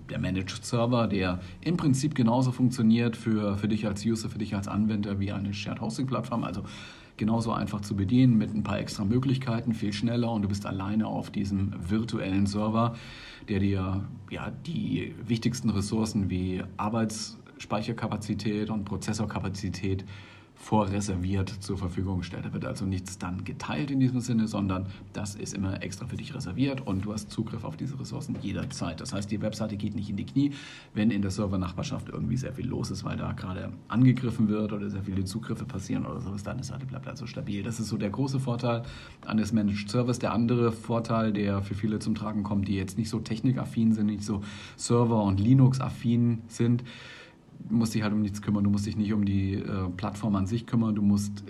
der 0.09 0.19
Managed 0.19 0.65
Server, 0.65 1.07
der 1.07 1.39
im 1.62 1.77
Prinzip 1.77 2.15
genauso 2.15 2.51
funktioniert 2.51 3.15
für, 3.15 3.57
für 3.57 3.67
dich 3.67 3.85
als 3.88 4.05
User, 4.05 4.29
für 4.29 4.38
dich 4.38 4.55
als 4.55 4.67
Anwender 4.67 5.19
wie 5.19 5.31
eine 5.31 5.53
Shared 5.53 5.81
Hosting-Plattform. 5.81 6.43
Also 6.43 6.63
genauso 7.17 7.51
einfach 7.51 7.81
zu 7.81 7.95
bedienen 7.95 8.38
mit 8.38 8.53
ein 8.53 8.63
paar 8.63 8.79
extra 8.79 9.05
Möglichkeiten, 9.05 9.74
viel 9.74 9.93
schneller 9.93 10.31
und 10.31 10.41
du 10.41 10.47
bist 10.47 10.65
alleine 10.65 11.07
auf 11.07 11.29
diesem 11.31 11.74
virtuellen 11.89 12.45
Server, 12.45 12.95
der 13.47 13.59
dir 13.59 14.05
ja, 14.29 14.51
die 14.65 15.15
wichtigsten 15.25 15.69
Ressourcen 15.69 16.29
wie 16.29 16.63
Arbeitsspeicherkapazität 16.77 18.69
und 18.69 18.85
Prozessorkapazität 18.85 20.05
vorreserviert 20.65 21.50
zur 21.60 21.77
Verfügung 21.77 22.24
stellt. 22.24 22.43
Da 22.43 22.51
wird 22.51 22.65
also 22.65 22.86
nichts 22.86 23.19
dann 23.19 23.43
geteilt 23.43 23.91
in 23.91 24.00
diesem 24.00 24.19
Sinne, 24.19 24.48
sondern 24.48 24.88
das 25.13 25.36
ist 25.36 25.53
immer 25.53 25.84
extra 25.84 26.07
für 26.07 26.17
dich 26.17 26.34
reserviert 26.34 26.81
und 26.88 27.05
du 27.05 27.13
hast 27.13 27.29
Zugriff 27.29 27.63
auf 27.63 27.77
diese 27.77 28.00
Ressourcen 28.00 28.36
jederzeit. 28.41 29.00
Das 29.00 29.13
heißt, 29.13 29.29
die 29.29 29.43
Webseite 29.43 29.77
geht 29.77 29.93
nicht 29.93 30.10
in 30.10 30.15
die 30.17 30.25
Knie, 30.25 30.53
wenn 30.95 31.12
in 31.12 31.22
der 31.22 31.29
Servernachbarschaft 31.29 32.10
irgendwie 32.10 32.36
sehr 32.36 32.51
viel 32.51 32.65
los 32.65 32.89
ist, 32.89 33.03
weil 33.03 33.15
da 33.15 33.34
gerade 33.34 33.74
angegriffen 33.89 34.50
wird 34.50 34.74
oder 34.74 34.89
sehr 34.89 35.03
viele 35.03 35.24
Zugriffe 35.24 35.65
passieren 35.65 36.03
oder 36.03 36.19
sowas, 36.19 36.41
deine 36.41 36.63
Seite 36.63 36.88
bleibt 36.88 37.07
also 37.07 37.27
stabil. 37.27 37.62
Das 37.62 37.79
ist 37.79 37.89
so 37.89 37.98
der 37.98 38.10
große 38.10 38.39
Vorteil 38.39 38.81
eines 39.27 39.53
Managed 39.53 39.91
Service. 39.91 40.17
Der 40.17 40.34
andere 40.34 40.72
Vorteil, 40.72 41.31
der 41.31 41.62
für 41.62 41.75
viele 41.75 42.00
zum 42.00 42.15
Tragen 42.15 42.41
kommt, 42.41 42.67
die 42.67 42.75
jetzt 42.75 42.98
nicht 42.98 43.12
so 43.12 43.19
technikaffin 43.19 43.93
sind, 43.93 44.07
nicht 44.07 44.24
so 44.24 44.41
Server- 44.77 45.25
und 45.25 45.39
Linux-affin 45.39 46.41
sind, 46.48 46.84
musst 47.69 47.95
dich 47.95 48.03
halt 48.03 48.13
um 48.13 48.21
nichts 48.21 48.41
kümmern. 48.41 48.63
Du 48.63 48.69
musst 48.69 48.85
dich 48.85 48.97
nicht 48.97 49.13
um 49.13 49.25
die 49.25 49.55
äh, 49.55 49.89
Plattform 49.95 50.35
an 50.35 50.45
sich 50.45 50.65
kümmern. 50.65 50.95
Du 50.95 51.01
musst 51.01 51.43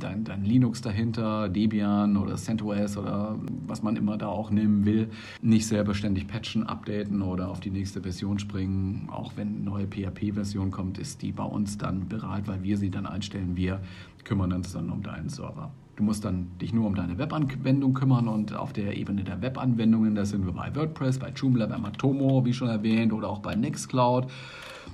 dein, 0.00 0.24
dein 0.24 0.44
Linux 0.44 0.80
dahinter, 0.80 1.48
Debian 1.48 2.16
oder 2.16 2.36
CentOS 2.36 2.96
oder 2.96 3.38
was 3.66 3.82
man 3.82 3.96
immer 3.96 4.16
da 4.16 4.28
auch 4.28 4.50
nehmen 4.50 4.84
will, 4.84 5.10
nicht 5.42 5.66
selber 5.66 5.94
ständig 5.94 6.26
patchen, 6.26 6.64
updaten 6.64 7.22
oder 7.22 7.48
auf 7.48 7.60
die 7.60 7.70
nächste 7.70 8.00
Version 8.00 8.38
springen. 8.38 9.08
Auch 9.10 9.32
wenn 9.36 9.48
eine 9.48 9.58
neue 9.58 9.86
PHP-Version 9.86 10.70
kommt, 10.70 10.98
ist 10.98 11.22
die 11.22 11.32
bei 11.32 11.44
uns 11.44 11.78
dann 11.78 12.08
bereit, 12.08 12.48
weil 12.48 12.62
wir 12.62 12.76
sie 12.76 12.90
dann 12.90 13.06
einstellen. 13.06 13.56
Wir 13.56 13.80
kümmern 14.24 14.52
uns 14.52 14.72
dann 14.72 14.90
um 14.90 15.02
deinen 15.02 15.28
Server. 15.28 15.70
Du 15.96 16.04
musst 16.04 16.24
dann 16.24 16.46
dich 16.58 16.72
nur 16.72 16.86
um 16.86 16.94
deine 16.94 17.18
Webanwendung 17.18 17.92
kümmern 17.92 18.26
und 18.26 18.54
auf 18.54 18.72
der 18.72 18.96
Ebene 18.96 19.22
der 19.22 19.42
Webanwendungen, 19.42 20.14
da 20.14 20.24
sind 20.24 20.46
wir 20.46 20.52
bei 20.52 20.74
WordPress, 20.74 21.18
bei 21.18 21.30
Joomla, 21.30 21.66
bei 21.66 21.76
Matomo, 21.76 22.44
wie 22.46 22.54
schon 22.54 22.68
erwähnt, 22.68 23.12
oder 23.12 23.28
auch 23.28 23.40
bei 23.40 23.54
Nextcloud. 23.54 24.26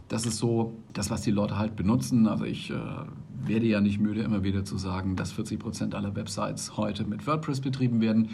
Das 0.09 0.26
ist 0.26 0.38
so 0.38 0.75
das, 0.92 1.11
was 1.11 1.23
die 1.23 1.30
Leute 1.30 1.59
halt 1.59 1.76
benutzen. 1.76 2.26
Also 2.26 2.45
ich 2.45 2.71
äh, 2.71 2.75
werde 3.45 3.66
ja 3.66 3.80
nicht 3.80 4.00
müde, 4.00 4.23
immer 4.23 4.42
wieder 4.42 4.64
zu 4.64 4.78
sagen, 4.78 5.14
dass 5.14 5.33
40 5.33 5.61
Prozent 5.61 5.95
aller 5.95 6.16
Websites 6.16 6.76
heute 6.76 7.04
mit 7.04 7.26
WordPress 7.26 7.61
betrieben 7.61 8.00
werden. 8.00 8.30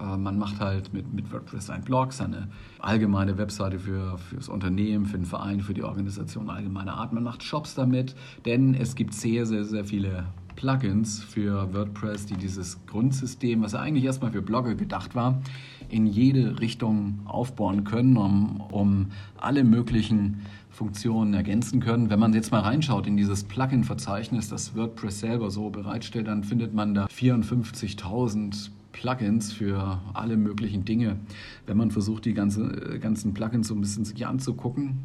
Äh, 0.00 0.16
man 0.16 0.38
macht 0.38 0.60
halt 0.60 0.92
mit, 0.92 1.12
mit 1.12 1.32
WordPress 1.32 1.70
einen 1.70 1.84
Blog, 1.84 2.12
seine 2.12 2.48
allgemeine 2.78 3.38
Webseite 3.38 3.78
für, 3.78 4.18
das 4.34 4.48
Unternehmen, 4.48 5.06
für 5.06 5.18
den 5.18 5.26
Verein, 5.26 5.60
für 5.60 5.74
die 5.74 5.82
Organisation 5.82 6.50
allgemeiner 6.50 6.94
Art. 6.94 7.12
Man 7.12 7.22
macht 7.22 7.42
Shops 7.42 7.74
damit, 7.74 8.14
denn 8.44 8.74
es 8.74 8.94
gibt 8.94 9.14
sehr, 9.14 9.46
sehr, 9.46 9.64
sehr 9.64 9.84
viele 9.84 10.26
Plugins 10.56 11.22
für 11.22 11.72
WordPress, 11.74 12.26
die 12.26 12.36
dieses 12.36 12.84
Grundsystem, 12.86 13.62
was 13.62 13.74
eigentlich 13.74 14.04
erstmal 14.04 14.32
für 14.32 14.42
Blogger 14.42 14.74
gedacht 14.74 15.14
war, 15.14 15.40
in 15.88 16.06
jede 16.06 16.60
Richtung 16.60 17.20
aufbauen 17.26 17.84
können, 17.84 18.16
um, 18.16 18.60
um 18.72 19.06
alle 19.36 19.62
möglichen 19.62 20.40
Funktionen 20.70 21.34
ergänzen 21.34 21.80
können. 21.80 22.10
Wenn 22.10 22.18
man 22.18 22.34
jetzt 22.34 22.50
mal 22.50 22.60
reinschaut 22.60 23.06
in 23.06 23.16
dieses 23.16 23.44
Plugin-Verzeichnis, 23.44 24.48
das 24.48 24.74
WordPress 24.74 25.20
selber 25.20 25.50
so 25.50 25.70
bereitstellt, 25.70 26.26
dann 26.26 26.42
findet 26.42 26.74
man 26.74 26.94
da 26.94 27.06
54.000 27.06 28.70
Plugins 28.96 29.52
für 29.52 30.00
alle 30.14 30.36
möglichen 30.36 30.84
Dinge. 30.84 31.18
Wenn 31.66 31.76
man 31.76 31.90
versucht, 31.90 32.24
die 32.24 32.32
ganze, 32.32 32.94
äh, 32.94 32.98
ganzen 32.98 33.34
Plugins 33.34 33.68
so 33.68 33.74
ein 33.74 33.80
bisschen 33.80 34.04
sich 34.04 34.26
anzugucken, 34.26 34.98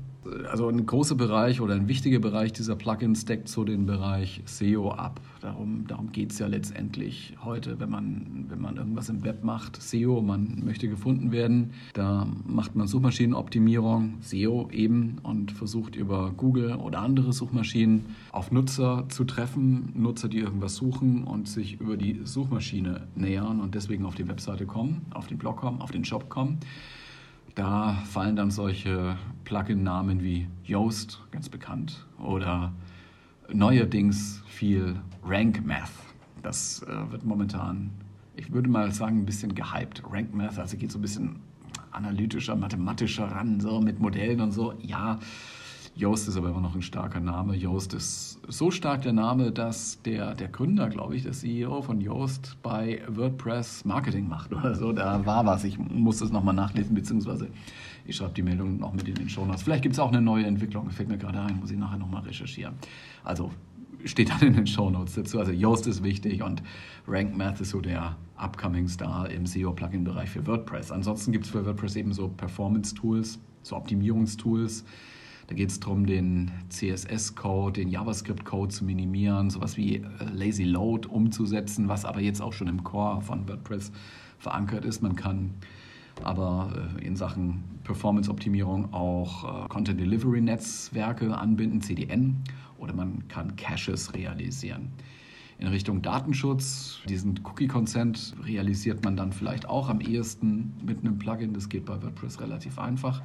also 0.50 0.68
ein 0.68 0.86
großer 0.86 1.16
Bereich 1.16 1.62
oder 1.62 1.74
ein 1.74 1.88
wichtiger 1.88 2.20
Bereich 2.20 2.54
dieser 2.54 2.76
Plugins 2.76 3.26
deckt 3.26 3.48
so 3.48 3.64
den 3.64 3.86
Bereich 3.86 4.42
SEO 4.46 4.92
ab. 4.92 5.20
Darum, 5.42 5.88
darum 5.88 6.12
geht 6.12 6.32
es 6.32 6.40
ja 6.40 6.48
letztendlich 6.48 7.36
heute, 7.44 7.80
wenn 7.80 7.90
man, 7.90 8.46
wenn 8.50 8.62
man 8.62 8.78
irgendwas 8.78 9.10
im 9.10 9.24
Web 9.24 9.44
macht. 9.44 9.82
SEO, 9.82 10.22
man 10.22 10.62
möchte 10.64 10.88
gefunden 10.88 11.32
werden. 11.32 11.72
Da 11.94 12.28
macht 12.46 12.76
man 12.76 12.88
Suchmaschinenoptimierung, 12.88 14.18
SEO 14.22 14.70
eben, 14.72 15.18
und 15.24 15.52
versucht 15.52 15.96
über 15.96 16.32
Google 16.38 16.76
oder 16.76 17.00
andere 17.00 17.34
Suchmaschinen 17.34 18.06
auf 18.32 18.52
Nutzer 18.52 19.06
zu 19.10 19.24
treffen. 19.24 19.92
Nutzer, 19.96 20.30
die 20.30 20.40
irgendwas 20.40 20.76
suchen 20.76 21.24
und 21.24 21.48
sich 21.48 21.80
über 21.80 21.98
die 21.98 22.22
Suchmaschine 22.24 23.08
nähern 23.16 23.60
und 23.60 23.74
deswegen 23.74 24.06
auf 24.06 24.16
die 24.16 24.28
Webseite 24.28 24.68
kommen, 24.68 25.06
auf 25.12 25.26
den 25.26 25.40
Blog 25.40 25.58
kommen, 25.58 25.82
auf 25.82 25.92
den 25.92 26.06
Shop 26.06 26.30
kommen. 26.30 26.60
Da 27.56 27.94
fallen 28.06 28.36
dann 28.36 28.50
solche 28.50 29.18
Plugin-Namen 29.44 30.24
wie 30.24 30.48
Yoast, 30.64 31.22
ganz 31.32 31.50
bekannt, 31.50 32.06
oder 32.18 32.72
neuerdings 33.52 34.42
viel 34.48 34.96
Rank 35.24 35.66
Math. 35.66 35.92
Das 36.42 36.82
äh, 36.84 37.12
wird 37.12 37.26
momentan, 37.26 37.92
ich 38.36 38.52
würde 38.52 38.70
mal 38.70 38.92
sagen, 38.92 39.20
ein 39.20 39.26
bisschen 39.26 39.54
gehypt. 39.54 40.02
Rank 40.10 40.34
Math, 40.34 40.58
also 40.58 40.78
geht 40.78 40.92
so 40.92 41.00
ein 41.00 41.02
bisschen 41.02 41.40
analytischer, 41.92 42.56
mathematischer 42.56 43.26
ran, 43.26 43.60
so 43.60 43.82
mit 43.82 44.00
Modellen 44.00 44.40
und 44.42 44.52
so. 44.52 44.74
Ja, 44.82 45.20
Yoast 45.96 46.28
ist 46.28 46.38
aber 46.38 46.50
immer 46.50 46.62
noch 46.62 46.74
ein 46.74 46.82
starker 46.82 47.20
Name. 47.20 47.56
Yoast 47.56 47.94
ist 47.94 48.40
so 48.48 48.72
stark 48.72 49.02
der 49.02 49.14
Name, 49.14 49.52
dass 49.52 50.02
der, 50.04 50.36
der 50.36 50.48
Gründer, 50.48 50.90
glaube 50.90 51.16
ich, 51.16 51.24
der 51.24 51.34
CEO 51.34 51.82
von 51.82 52.00
Yoast 52.00 52.58
bei 52.64 53.02
WordPress 53.08 53.84
Marketing 53.86 54.28
macht 54.28 54.54
oder 54.54 54.74
so. 54.76 54.94
Da 54.94 55.26
war 55.26 55.46
was. 55.46 55.64
Ich 55.64 55.78
muss 55.78 56.20
das 56.20 56.32
nochmal 56.32 56.56
nachlesen, 56.56 56.96
beziehungsweise 56.96 57.50
ich 58.06 58.16
schreibe 58.16 58.34
die 58.34 58.42
Meldung 58.42 58.80
noch 58.80 58.94
mit 58.94 59.08
in 59.08 59.16
den 59.16 59.30
Show 59.30 59.46
Notes. 59.46 59.64
Vielleicht 59.64 59.84
gibt 59.84 59.94
es 59.94 60.00
auch 60.00 60.10
eine 60.10 60.22
neue 60.22 60.46
Entwicklung. 60.46 60.90
Fällt 60.90 61.10
mir 61.10 61.18
gerade 61.18 61.40
ein, 61.40 61.60
muss 61.60 61.72
ich 61.72 61.78
nachher 61.78 61.98
nochmal 61.98 62.24
recherchieren. 62.24 62.76
Also 63.24 63.52
steht 64.06 64.30
dann 64.30 64.42
in 64.42 64.54
den 64.54 64.68
Show 64.68 64.90
Notes 64.90 65.16
dazu. 65.16 65.40
Also 65.40 65.52
Yoast 65.52 65.88
ist 65.88 66.04
wichtig 66.04 66.42
und 66.42 66.64
Rank 67.08 67.36
Math 67.36 67.62
ist 67.62 67.72
so 67.72 67.82
der 67.82 68.16
upcoming 68.38 68.88
Star 68.88 69.30
im 69.30 69.46
SEO-Plugin-Bereich 69.46 70.30
für 70.30 70.48
WordPress. 70.48 70.92
Ansonsten 70.92 71.32
gibt 71.32 71.46
es 71.46 71.52
für 71.52 71.66
WordPress 71.66 71.96
eben 71.98 72.14
so 72.14 72.30
Performance-Tools, 72.30 73.40
so 73.62 73.76
Optimierungstools. 73.76 74.86
Da 75.52 75.56
geht 75.56 75.70
es 75.70 75.82
darum, 75.82 76.06
den 76.06 76.50
CSS-Code, 76.70 77.82
den 77.82 77.90
JavaScript-Code 77.90 78.74
zu 78.74 78.86
minimieren, 78.86 79.50
sowas 79.50 79.76
wie 79.76 79.98
äh, 79.98 80.04
Lazy 80.34 80.64
Load 80.64 81.10
umzusetzen, 81.10 81.90
was 81.90 82.06
aber 82.06 82.22
jetzt 82.22 82.42
auch 82.42 82.54
schon 82.54 82.68
im 82.68 82.86
Core 82.86 83.20
von 83.22 83.50
WordPress 83.50 83.92
verankert 84.40 84.86
ist. 84.86 85.02
Man 85.02 85.18
kann 85.18 85.50
aber 86.24 86.72
äh, 86.98 87.06
in 87.06 87.18
Sachen 87.18 87.66
Performance-Optimierung 87.84 88.94
auch 88.94 89.66
äh, 89.66 89.68
Content-Delivery-Netzwerke 89.68 91.38
anbinden, 91.38 91.82
CDN, 91.82 92.38
oder 92.78 92.94
man 92.94 93.28
kann 93.28 93.58
Caches 93.58 94.14
realisieren. 94.14 94.88
In 95.60 95.68
Richtung 95.68 96.02
Datenschutz, 96.02 97.00
diesen 97.10 97.42
Cookie-Consent 97.44 98.38
realisiert 98.46 99.04
man 99.04 99.18
dann 99.18 99.34
vielleicht 99.34 99.68
auch 99.68 99.90
am 99.90 100.00
ehesten 100.00 100.72
mit 100.82 101.00
einem 101.00 101.20
Plugin. 101.20 101.52
Das 101.52 101.68
geht 101.68 101.84
bei 101.84 102.02
WordPress 102.02 102.40
relativ 102.40 102.80
einfach. 102.80 103.22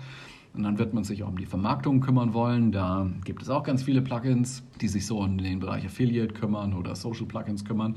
Und 0.56 0.62
dann 0.62 0.78
wird 0.78 0.94
man 0.94 1.04
sich 1.04 1.22
auch 1.22 1.28
um 1.28 1.38
die 1.38 1.46
Vermarktung 1.46 2.00
kümmern 2.00 2.32
wollen. 2.32 2.72
Da 2.72 3.10
gibt 3.24 3.42
es 3.42 3.50
auch 3.50 3.62
ganz 3.62 3.82
viele 3.82 4.00
Plugins, 4.00 4.62
die 4.80 4.88
sich 4.88 5.06
so 5.06 5.20
um 5.20 5.38
den 5.38 5.60
Bereich 5.60 5.84
Affiliate 5.84 6.32
kümmern 6.32 6.72
oder 6.72 6.96
Social 6.96 7.26
Plugins 7.26 7.64
kümmern. 7.64 7.96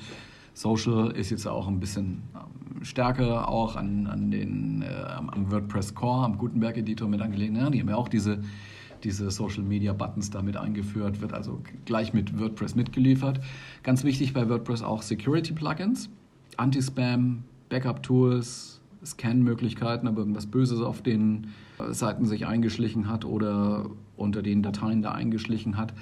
Social 0.53 1.11
ist 1.11 1.29
jetzt 1.29 1.47
auch 1.47 1.69
ein 1.69 1.79
bisschen 1.79 2.23
ähm, 2.35 2.83
stärker 2.83 3.47
auch 3.47 3.77
an, 3.77 4.07
an 4.07 4.29
den, 4.29 4.81
äh, 4.81 4.87
am 5.07 5.49
WordPress 5.49 5.95
Core, 5.95 6.25
am 6.25 6.37
Gutenberg 6.37 6.75
Editor 6.75 7.07
mit 7.07 7.21
angelegt. 7.21 7.55
Ja, 7.55 7.69
die 7.69 7.79
haben 7.79 7.87
ja 7.87 7.95
auch 7.95 8.09
diese, 8.09 8.39
diese 9.05 9.31
Social 9.31 9.63
Media 9.63 9.93
Buttons 9.93 10.29
damit 10.31 10.57
eingeführt, 10.57 11.21
wird 11.21 11.33
also 11.33 11.61
gleich 11.85 12.13
mit 12.13 12.37
WordPress 12.37 12.75
mitgeliefert. 12.75 13.39
Ganz 13.83 14.03
wichtig 14.03 14.33
bei 14.33 14.49
WordPress 14.49 14.81
auch 14.81 15.01
Security 15.01 15.53
Plugins, 15.53 16.09
Anti-Spam, 16.57 17.43
Backup 17.69 18.03
Tools, 18.03 18.78
Scan-Möglichkeiten, 19.05 20.07
aber 20.07 20.19
irgendwas 20.19 20.47
Böses 20.47 20.81
auf 20.81 21.01
den 21.01 21.47
Seiten 21.89 22.25
sich 22.25 22.45
eingeschlichen 22.45 23.07
hat 23.09 23.25
oder 23.25 23.85
unter 24.17 24.41
den 24.41 24.63
Dateien 24.63 25.01
da 25.01 25.11
eingeschlichen 25.11 25.77
hat. 25.77 25.93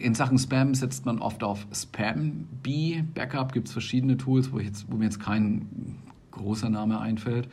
In 0.00 0.14
Sachen 0.14 0.38
Spam 0.38 0.74
setzt 0.74 1.06
man 1.06 1.18
oft 1.18 1.42
auf 1.42 1.66
Spam-B. 1.72 3.02
Backup 3.14 3.52
gibt 3.52 3.68
es 3.68 3.72
verschiedene 3.72 4.16
Tools, 4.16 4.52
wo, 4.52 4.58
jetzt, 4.58 4.90
wo 4.90 4.96
mir 4.96 5.04
jetzt 5.04 5.20
kein 5.20 5.96
großer 6.30 6.68
Name 6.68 7.00
einfällt. 7.00 7.48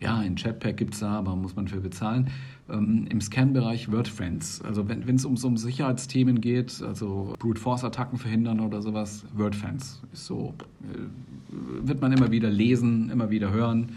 Ja, 0.00 0.18
ein 0.18 0.36
Chatpack 0.36 0.76
gibt 0.76 0.94
es 0.94 1.00
da, 1.00 1.12
aber 1.12 1.34
muss 1.36 1.56
man 1.56 1.68
für 1.68 1.80
bezahlen. 1.80 2.30
Ähm, 2.68 3.06
Im 3.08 3.20
Scan-Bereich 3.20 3.92
WordFence. 3.92 4.60
Also 4.62 4.88
wenn 4.88 5.14
es 5.14 5.24
um, 5.24 5.36
um 5.36 5.56
Sicherheitsthemen 5.56 6.40
geht, 6.40 6.82
also 6.82 7.34
Brute 7.38 7.60
Force-Attacken 7.60 8.18
verhindern 8.18 8.60
oder 8.60 8.82
sowas, 8.82 9.24
WordFence 9.34 10.02
ist 10.12 10.26
so, 10.26 10.54
äh, 10.82 11.86
wird 11.86 12.00
man 12.00 12.12
immer 12.12 12.30
wieder 12.30 12.50
lesen, 12.50 13.10
immer 13.10 13.30
wieder 13.30 13.52
hören. 13.52 13.92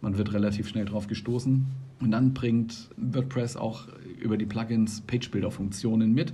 Man 0.00 0.18
wird 0.18 0.32
relativ 0.32 0.68
schnell 0.68 0.84
drauf 0.84 1.06
gestoßen. 1.06 1.66
Und 2.00 2.10
dann 2.10 2.34
bringt 2.34 2.88
WordPress 2.96 3.56
auch 3.56 3.86
über 4.20 4.36
die 4.36 4.46
Plugins 4.46 5.00
Page-Builder-Funktionen 5.02 6.12
mit. 6.12 6.32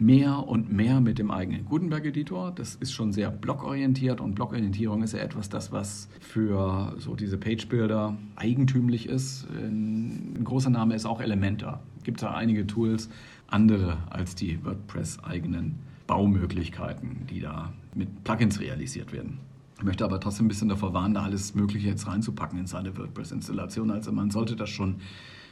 Mehr 0.00 0.46
und 0.46 0.70
mehr 0.70 1.00
mit 1.00 1.18
dem 1.18 1.32
eigenen 1.32 1.64
Gutenberg-Editor. 1.64 2.52
Das 2.52 2.76
ist 2.76 2.92
schon 2.92 3.12
sehr 3.12 3.32
blockorientiert 3.32 4.20
und 4.20 4.36
Blockorientierung 4.36 5.02
ist 5.02 5.12
ja 5.12 5.18
etwas, 5.18 5.48
das 5.48 5.72
was 5.72 6.08
für 6.20 6.94
so 6.98 7.16
diese 7.16 7.36
Page-Builder 7.36 8.16
eigentümlich 8.36 9.08
ist. 9.08 9.48
Ein 9.50 10.38
großer 10.44 10.70
Name 10.70 10.94
ist 10.94 11.04
auch 11.04 11.20
Elementor. 11.20 11.80
Gibt 12.04 12.22
da 12.22 12.32
einige 12.32 12.64
Tools, 12.66 13.10
andere 13.48 13.98
als 14.08 14.36
die 14.36 14.64
WordPress-eigenen 14.64 15.74
Baumöglichkeiten, 16.06 17.26
die 17.28 17.40
da 17.40 17.72
mit 17.94 18.22
Plugins 18.22 18.60
realisiert 18.60 19.12
werden. 19.12 19.38
Ich 19.78 19.84
möchte 19.84 20.04
aber 20.04 20.20
trotzdem 20.20 20.46
ein 20.46 20.48
bisschen 20.48 20.68
davor 20.68 20.94
warnen, 20.94 21.14
da 21.14 21.22
alles 21.22 21.56
Mögliche 21.56 21.88
jetzt 21.88 22.06
reinzupacken 22.06 22.58
in 22.58 22.66
seine 22.66 22.96
WordPress-Installation. 22.96 23.90
Also 23.90 24.12
man 24.12 24.30
sollte 24.30 24.54
das 24.54 24.70
schon 24.70 24.96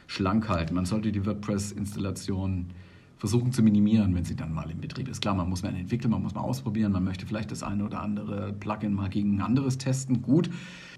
schlank 0.07 0.47
halten. 0.47 0.73
Man 0.73 0.85
sollte 0.85 1.11
die 1.11 1.25
WordPress-Installation 1.25 2.67
versuchen 3.17 3.51
zu 3.51 3.63
minimieren, 3.63 4.13
wenn 4.15 4.25
sie 4.25 4.35
dann 4.35 4.53
mal 4.53 4.69
im 4.69 4.79
Betrieb 4.79 5.07
ist. 5.09 5.21
Klar, 5.21 5.35
man 5.35 5.49
muss 5.49 5.63
mal 5.63 5.73
entwickeln, 5.73 6.11
man 6.11 6.21
muss 6.21 6.35
mal 6.35 6.41
ausprobieren, 6.41 6.91
man 6.91 7.03
möchte 7.03 7.25
vielleicht 7.25 7.51
das 7.51 7.63
eine 7.63 7.83
oder 7.83 8.01
andere 8.01 8.53
Plugin 8.53 8.93
mal 8.93 9.09
gegen 9.09 9.35
ein 9.35 9.41
anderes 9.41 9.77
testen. 9.77 10.21
Gut. 10.21 10.49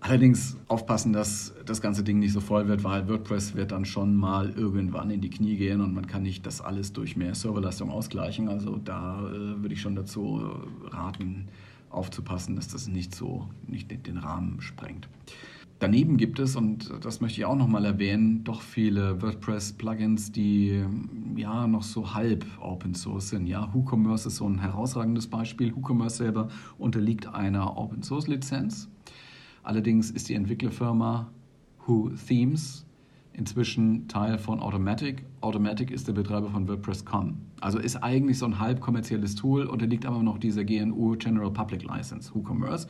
Allerdings 0.02 0.58
aufpassen, 0.68 1.14
dass 1.14 1.54
das 1.66 1.82
ganze 1.82 2.04
Ding 2.04 2.20
nicht 2.20 2.34
so 2.34 2.40
voll 2.42 2.68
wird, 2.68 2.84
weil 2.84 3.08
WordPress 3.08 3.56
wird 3.56 3.72
dann 3.72 3.86
schon 3.86 4.16
mal 4.16 4.50
irgendwann 4.50 5.10
in 5.12 5.22
die 5.22 5.30
Knie 5.30 5.58
gehen 5.58 5.82
und 5.82 5.94
man 5.94 6.08
kann 6.08 6.24
nicht 6.24 6.46
das 6.46 6.62
alles 6.62 6.94
durch 6.94 7.16
mehr 7.16 7.36
Serverleistung 7.36 7.90
ausgleichen. 7.90 8.50
Also 8.50 8.78
da 8.78 9.20
äh, 9.20 9.62
würde 9.62 9.74
ich 9.74 9.82
schon 9.82 9.96
dazu 9.96 10.42
raten, 10.92 11.48
aufzupassen, 11.90 12.56
dass 12.56 12.68
das 12.68 12.88
nicht 12.88 13.16
so 13.16 13.50
nicht 13.68 13.90
den 14.06 14.18
Rahmen 14.18 14.62
sprengt. 14.62 15.08
Daneben 15.80 16.18
gibt 16.18 16.40
es, 16.40 16.58
und 16.58 16.92
das 17.02 17.22
möchte 17.22 17.40
ich 17.40 17.46
auch 17.46 17.56
nochmal 17.56 17.86
erwähnen, 17.86 18.44
doch 18.44 18.62
viele 18.62 19.22
WordPress-Plugins, 19.22 20.34
die 20.34 20.84
ja 21.38 21.68
noch 21.68 21.84
so 21.84 22.14
halb 22.14 22.46
Open 22.60 22.94
Source 22.94 23.30
sind. 23.30 23.48
Ja, 23.48 23.74
WooCommerce 23.74 24.26
ist 24.28 24.36
so 24.36 24.50
ein 24.50 24.60
herausragendes 24.60 25.28
Beispiel. 25.28 25.74
WooCommerce 25.74 26.18
selber 26.18 26.50
unterliegt 26.78 27.28
einer 27.28 27.78
Open 27.78 28.04
Source-Lizenz. 28.04 28.90
Allerdings 29.64 30.12
ist 30.12 30.28
die 30.28 30.34
Entwicklerfirma 30.34 31.32
Who 31.86 32.10
Themes 32.28 32.86
inzwischen 33.32 34.10
Teil 34.10 34.38
von 34.38 34.60
Automatic. 34.60 35.24
Automatic 35.40 35.92
ist 35.92 36.10
der 36.10 36.14
Betreiber 36.14 36.50
von 36.50 36.68
WordPress.com. 36.68 37.38
Also 37.62 37.80
ist 37.80 37.96
eigentlich 37.96 38.38
so 38.38 38.46
ein 38.46 38.60
halb 38.60 38.82
kommerzielles 38.82 39.36
Tool, 39.36 39.66
unterliegt 39.66 40.06
aber 40.06 40.22
noch 40.24 40.40
dieser 40.40 40.66
GNU 40.66 41.16
General 41.18 41.52
Public 41.52 41.84
License, 41.84 42.36
WooCommerce. 42.36 42.88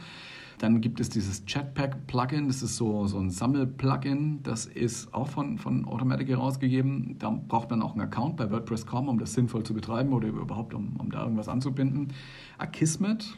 Dann 0.59 0.81
gibt 0.81 0.99
es 0.99 1.07
dieses 1.07 1.45
Chatpack-Plugin, 1.45 2.47
das 2.47 2.61
ist 2.61 2.75
so, 2.75 3.07
so 3.07 3.17
ein 3.17 3.29
Sammel-Plugin, 3.29 4.43
das 4.43 4.65
ist 4.65 5.13
auch 5.13 5.29
von, 5.29 5.57
von 5.57 5.85
Automatic 5.85 6.27
herausgegeben. 6.27 7.15
Da 7.17 7.29
braucht 7.29 7.69
man 7.69 7.81
auch 7.81 7.93
einen 7.93 8.01
Account 8.01 8.35
bei 8.35 8.51
WordPress.com, 8.51 9.07
um 9.07 9.19
das 9.19 9.33
sinnvoll 9.33 9.63
zu 9.63 9.73
betreiben 9.73 10.11
oder 10.11 10.27
überhaupt, 10.27 10.73
um, 10.73 10.97
um 10.97 11.11
da 11.11 11.23
irgendwas 11.23 11.47
anzubinden. 11.47 12.09
Akismet 12.57 13.37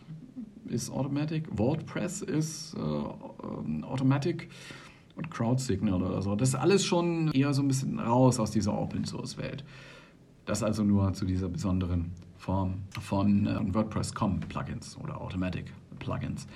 ist 0.65 0.91
Automatic, 0.91 1.47
WordPress 1.55 2.23
ist 2.23 2.73
äh, 2.73 3.83
Automatic 3.83 4.49
und 5.15 5.29
CrowdSignal 5.29 6.01
oder 6.01 6.23
so. 6.23 6.35
Das 6.35 6.49
ist 6.49 6.55
alles 6.55 6.83
schon 6.83 7.31
eher 7.33 7.53
so 7.53 7.61
ein 7.61 7.67
bisschen 7.67 7.99
raus 7.99 8.39
aus 8.39 8.49
dieser 8.49 8.75
Open-Source-Welt. 8.75 9.63
Das 10.45 10.63
also 10.63 10.83
nur 10.83 11.13
zu 11.13 11.25
dieser 11.25 11.49
besonderen 11.49 12.13
Form 12.37 12.79
von 12.99 13.45
äh, 13.45 13.59
WordPress.com-Plugins 13.75 14.97
oder 14.97 15.21
Automatic-Plugins. 15.21 16.47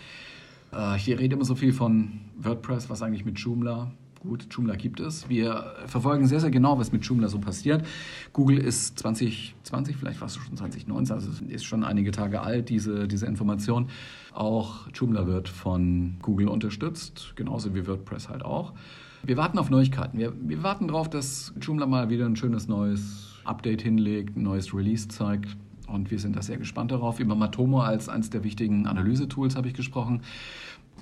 Äh, 0.74 0.98
ich 0.98 1.08
rede 1.08 1.36
immer 1.36 1.46
so 1.46 1.56
viel 1.56 1.74
von 1.74 2.22
WordPress, 2.38 2.90
was 2.90 3.02
eigentlich 3.02 3.26
mit 3.26 3.40
Joomla 3.40 3.92
Gut, 4.26 4.48
Joomla 4.50 4.76
gibt 4.76 5.00
es. 5.00 5.30
Wir 5.30 5.76
verfolgen 5.86 6.26
sehr, 6.26 6.40
sehr 6.40 6.50
genau, 6.50 6.80
was 6.80 6.92
mit 6.92 7.06
Joomla 7.06 7.28
so 7.28 7.38
passiert. 7.38 7.86
Google 8.34 8.58
ist 8.58 8.98
2020, 8.98 9.98
vielleicht 9.98 10.20
war 10.20 10.28
es 10.28 10.36
schon 10.36 10.58
2019, 10.58 11.16
also 11.16 11.30
ist 11.48 11.64
schon 11.64 11.84
einige 11.84 12.10
Tage 12.10 12.42
alt, 12.42 12.70
diese, 12.70 13.08
diese 13.08 13.28
Information. 13.28 13.88
Auch 14.34 14.88
Joomla 14.94 15.28
wird 15.28 15.48
von 15.48 16.16
Google 16.24 16.48
unterstützt, 16.48 17.34
genauso 17.36 17.76
wie 17.76 17.86
WordPress 17.86 18.30
halt 18.30 18.44
auch. 18.44 18.74
Wir 19.22 19.38
warten 19.38 19.60
auf 19.60 19.70
Neuigkeiten. 19.70 20.18
Wir, 20.18 20.34
wir 20.36 20.64
warten 20.64 20.88
darauf, 20.88 21.08
dass 21.08 21.54
Joomla 21.62 21.86
mal 21.86 22.10
wieder 22.10 22.26
ein 22.26 22.36
schönes 22.36 22.68
neues 22.68 23.36
Update 23.44 23.84
hinlegt, 23.84 24.38
ein 24.38 24.44
neues 24.44 24.74
Release 24.74 25.08
zeigt. 25.08 25.56
Und 25.88 26.12
wir 26.12 26.20
sind 26.20 26.36
da 26.36 26.42
sehr 26.42 26.58
gespannt 26.58 26.92
darauf. 26.92 27.20
Über 27.20 27.36
Matomo 27.36 27.82
als 27.82 28.10
eines 28.10 28.30
der 28.30 28.44
wichtigen 28.44 28.88
Analyse-Tools 28.88 29.56
habe 29.56 29.68
ich 29.68 29.74
gesprochen. 29.74 30.22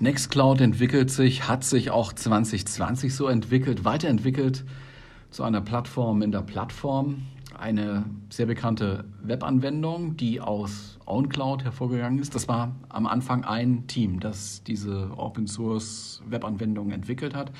Nextcloud 0.00 0.60
entwickelt 0.60 1.10
sich, 1.10 1.48
hat 1.48 1.64
sich 1.64 1.90
auch 1.90 2.12
2020 2.12 3.14
so 3.14 3.28
entwickelt, 3.28 3.84
weiterentwickelt 3.84 4.64
zu 5.30 5.44
einer 5.44 5.60
Plattform 5.60 6.22
in 6.22 6.32
der 6.32 6.42
Plattform. 6.42 7.22
Eine 7.56 8.04
sehr 8.30 8.46
bekannte 8.46 9.04
Webanwendung, 9.22 10.16
die 10.16 10.40
aus 10.40 10.98
OwnCloud 11.06 11.64
hervorgegangen 11.64 12.18
ist. 12.18 12.34
Das 12.34 12.48
war 12.48 12.74
am 12.88 13.06
Anfang 13.06 13.44
ein 13.44 13.86
Team, 13.86 14.18
das 14.18 14.64
diese 14.64 15.10
Open 15.16 15.46
Source 15.46 16.22
Webanwendung 16.28 16.90
entwickelt 16.90 17.34
hat. 17.34 17.52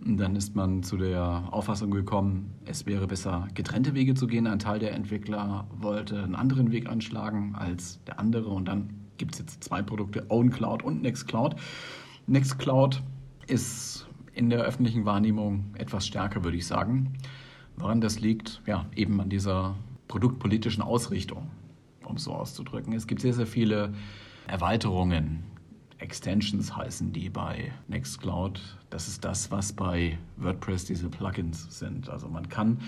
Dann 0.00 0.36
ist 0.36 0.54
man 0.54 0.82
zu 0.82 0.96
der 0.96 1.48
Auffassung 1.50 1.90
gekommen, 1.90 2.54
es 2.64 2.86
wäre 2.86 3.06
besser, 3.06 3.48
getrennte 3.54 3.94
Wege 3.94 4.14
zu 4.14 4.26
gehen. 4.28 4.46
Ein 4.46 4.60
Teil 4.60 4.78
der 4.78 4.92
Entwickler 4.92 5.66
wollte 5.76 6.22
einen 6.22 6.36
anderen 6.36 6.70
Weg 6.70 6.88
anschlagen 6.88 7.54
als 7.56 8.02
der 8.04 8.20
andere. 8.20 8.48
Und 8.48 8.66
dann 8.66 8.90
gibt 9.16 9.34
es 9.34 9.40
jetzt 9.40 9.64
zwei 9.64 9.82
Produkte, 9.82 10.26
OwnCloud 10.28 10.84
und 10.84 11.02
Nextcloud. 11.02 11.56
Nextcloud 12.26 13.02
ist 13.48 14.06
in 14.34 14.50
der 14.50 14.60
öffentlichen 14.60 15.04
Wahrnehmung 15.04 15.74
etwas 15.76 16.06
stärker, 16.06 16.44
würde 16.44 16.56
ich 16.56 16.66
sagen. 16.66 17.14
Woran 17.76 18.00
das 18.00 18.20
liegt? 18.20 18.62
Ja, 18.66 18.86
eben 18.94 19.20
an 19.20 19.28
dieser 19.28 19.74
produktpolitischen 20.06 20.82
Ausrichtung, 20.82 21.50
um 22.04 22.16
es 22.16 22.24
so 22.24 22.32
auszudrücken. 22.32 22.92
Es 22.92 23.08
gibt 23.08 23.20
sehr, 23.20 23.34
sehr 23.34 23.46
viele 23.46 23.92
Erweiterungen 24.46 25.42
Extensions 25.98 26.76
heißen 26.76 27.12
die 27.12 27.28
bei 27.28 27.72
Nextcloud. 27.88 28.60
Das 28.90 29.08
ist 29.08 29.24
das, 29.24 29.50
was 29.50 29.72
bei 29.72 30.18
WordPress 30.36 30.84
diese 30.84 31.08
Plugins 31.08 31.66
sind. 31.78 32.08
Also 32.08 32.28
man 32.28 32.48
kann 32.48 32.78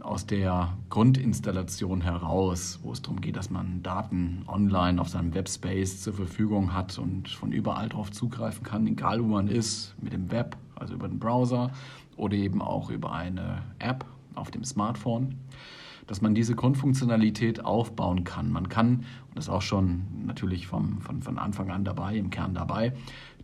aus 0.00 0.26
der 0.26 0.76
Grundinstallation 0.90 2.00
heraus, 2.00 2.80
wo 2.82 2.92
es 2.92 3.02
darum 3.02 3.20
geht, 3.20 3.36
dass 3.36 3.50
man 3.50 3.82
Daten 3.82 4.44
online 4.48 5.00
auf 5.00 5.08
seinem 5.08 5.34
Webspace 5.34 6.00
zur 6.02 6.14
Verfügung 6.14 6.72
hat 6.72 6.98
und 6.98 7.28
von 7.28 7.52
überall 7.52 7.88
darauf 7.88 8.10
zugreifen 8.10 8.64
kann, 8.64 8.86
egal 8.86 9.22
wo 9.22 9.28
man 9.28 9.48
ist, 9.48 9.94
mit 10.00 10.12
dem 10.12 10.30
Web, 10.30 10.56
also 10.76 10.94
über 10.94 11.08
den 11.08 11.18
Browser 11.18 11.70
oder 12.16 12.34
eben 12.34 12.62
auch 12.62 12.90
über 12.90 13.12
eine 13.12 13.62
App 13.78 14.04
auf 14.34 14.50
dem 14.50 14.64
Smartphone 14.64 15.36
dass 16.06 16.20
man 16.20 16.34
diese 16.34 16.54
Grundfunktionalität 16.54 17.64
aufbauen 17.64 18.24
kann. 18.24 18.50
Man 18.50 18.68
kann, 18.68 18.96
und 19.28 19.36
das 19.36 19.44
ist 19.44 19.50
auch 19.50 19.62
schon 19.62 20.02
natürlich 20.26 20.66
vom, 20.66 21.00
von, 21.00 21.22
von 21.22 21.38
Anfang 21.38 21.70
an 21.70 21.84
dabei, 21.84 22.16
im 22.16 22.30
Kern 22.30 22.54
dabei, 22.54 22.92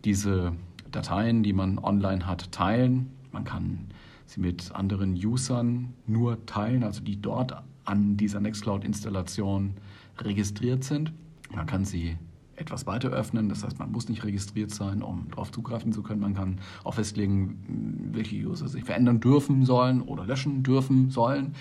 diese 0.05 0.53
Dateien, 0.91 1.43
die 1.43 1.53
man 1.53 1.77
online 1.77 2.25
hat, 2.25 2.51
teilen. 2.51 3.11
Man 3.31 3.43
kann 3.43 3.87
sie 4.25 4.39
mit 4.41 4.71
anderen 4.73 5.13
Usern 5.13 5.93
nur 6.07 6.45
teilen, 6.45 6.83
also 6.83 7.01
die 7.01 7.21
dort 7.21 7.55
an 7.85 8.17
dieser 8.17 8.39
Nextcloud-Installation 8.39 9.73
registriert 10.19 10.83
sind. 10.83 11.11
Man 11.53 11.65
kann 11.65 11.85
sie 11.85 12.17
etwas 12.55 12.85
weiter 12.85 13.09
öffnen, 13.09 13.49
das 13.49 13.63
heißt, 13.63 13.79
man 13.79 13.91
muss 13.91 14.09
nicht 14.09 14.23
registriert 14.23 14.71
sein, 14.71 15.01
um 15.01 15.27
darauf 15.29 15.51
zugreifen 15.51 15.93
zu 15.93 16.03
können. 16.03 16.19
Man 16.19 16.35
kann 16.35 16.59
auch 16.83 16.95
festlegen, 16.95 18.09
welche 18.11 18.35
User 18.35 18.67
sich 18.67 18.83
verändern 18.83 19.19
dürfen 19.19 19.65
sollen 19.65 20.01
oder 20.01 20.25
löschen 20.25 20.61
dürfen 20.61 21.09
sollen. 21.09 21.55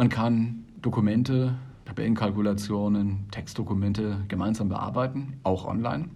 Man 0.00 0.08
kann 0.08 0.64
Dokumente, 0.80 1.58
Tabellenkalkulationen, 1.84 3.26
Textdokumente 3.30 4.24
gemeinsam 4.28 4.70
bearbeiten, 4.70 5.34
auch 5.42 5.66
online. 5.66 6.08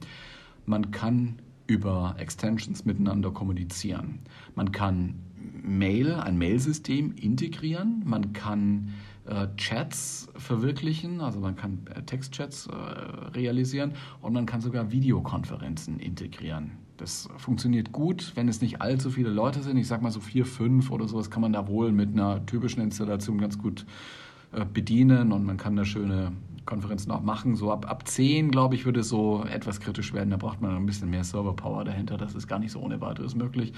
Man 0.64 0.90
kann 0.90 1.36
über 1.66 2.14
Extensions 2.16 2.86
miteinander 2.86 3.30
kommunizieren. 3.30 4.20
Man 4.54 4.72
kann 4.72 5.16
Mail, 5.62 6.14
ein 6.14 6.38
Mailsystem 6.38 7.12
integrieren. 7.14 8.00
Man 8.06 8.32
kann 8.32 8.94
äh, 9.26 9.48
Chats 9.56 10.28
verwirklichen, 10.36 11.22
also 11.22 11.40
man 11.40 11.56
kann 11.56 11.86
äh, 11.94 12.02
Textchats 12.02 12.66
äh, 12.66 12.72
realisieren 12.72 13.94
und 14.20 14.34
man 14.34 14.44
kann 14.44 14.60
sogar 14.60 14.92
Videokonferenzen 14.92 15.98
integrieren. 15.98 16.72
Das 16.98 17.28
funktioniert 17.38 17.90
gut, 17.90 18.32
wenn 18.34 18.48
es 18.48 18.60
nicht 18.60 18.82
allzu 18.82 19.10
viele 19.10 19.30
Leute 19.30 19.62
sind. 19.62 19.78
Ich 19.78 19.88
sag 19.88 20.02
mal 20.02 20.10
so 20.10 20.20
vier, 20.20 20.44
fünf 20.44 20.90
oder 20.90 21.08
sowas 21.08 21.30
kann 21.30 21.40
man 21.40 21.52
da 21.52 21.66
wohl 21.66 21.90
mit 21.90 22.12
einer 22.12 22.44
typischen 22.44 22.82
Installation 22.82 23.38
ganz 23.38 23.58
gut 23.58 23.84
bedienen 24.72 25.32
und 25.32 25.44
man 25.44 25.56
kann 25.56 25.74
da 25.74 25.84
schöne 25.84 26.30
Konferenzen 26.66 27.10
auch 27.10 27.22
machen. 27.22 27.56
So 27.56 27.72
ab, 27.72 27.88
ab 27.88 28.06
10, 28.08 28.50
glaube 28.50 28.74
ich, 28.74 28.84
würde 28.84 29.00
es 29.00 29.08
so 29.08 29.44
etwas 29.44 29.80
kritisch 29.80 30.12
werden. 30.12 30.30
Da 30.30 30.36
braucht 30.36 30.60
man 30.60 30.74
ein 30.74 30.86
bisschen 30.86 31.10
mehr 31.10 31.24
Server-Power 31.24 31.84
dahinter. 31.84 32.16
Das 32.16 32.34
ist 32.34 32.46
gar 32.46 32.58
nicht 32.58 32.72
so 32.72 32.80
ohne 32.80 33.00
weiteres 33.00 33.34
möglich. 33.34 33.72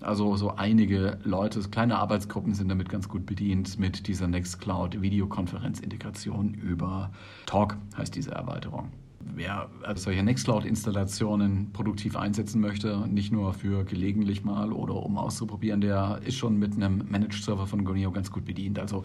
Also 0.00 0.36
so 0.36 0.56
einige 0.56 1.18
Leute, 1.22 1.60
kleine 1.70 1.98
Arbeitsgruppen 1.98 2.54
sind 2.54 2.68
damit 2.68 2.88
ganz 2.88 3.08
gut 3.08 3.26
bedient 3.26 3.78
mit 3.78 4.08
dieser 4.08 4.26
Nextcloud 4.26 5.00
Videokonferenz-Integration 5.00 6.54
über 6.54 7.12
Talk 7.46 7.76
heißt 7.96 8.14
diese 8.14 8.32
Erweiterung 8.32 8.90
wer 9.34 9.68
also 9.82 10.04
solche 10.04 10.22
Nextcloud-Installationen 10.22 11.72
produktiv 11.72 12.16
einsetzen 12.16 12.60
möchte, 12.60 13.06
nicht 13.08 13.32
nur 13.32 13.52
für 13.52 13.84
gelegentlich 13.84 14.44
mal 14.44 14.72
oder 14.72 14.94
um 14.94 15.18
auszuprobieren, 15.18 15.80
der 15.80 16.20
ist 16.24 16.36
schon 16.36 16.58
mit 16.58 16.74
einem 16.74 17.04
Managed-Server 17.08 17.66
von 17.66 17.84
Goneo 17.84 18.10
ganz 18.10 18.30
gut 18.30 18.44
bedient. 18.44 18.78
Also 18.78 19.04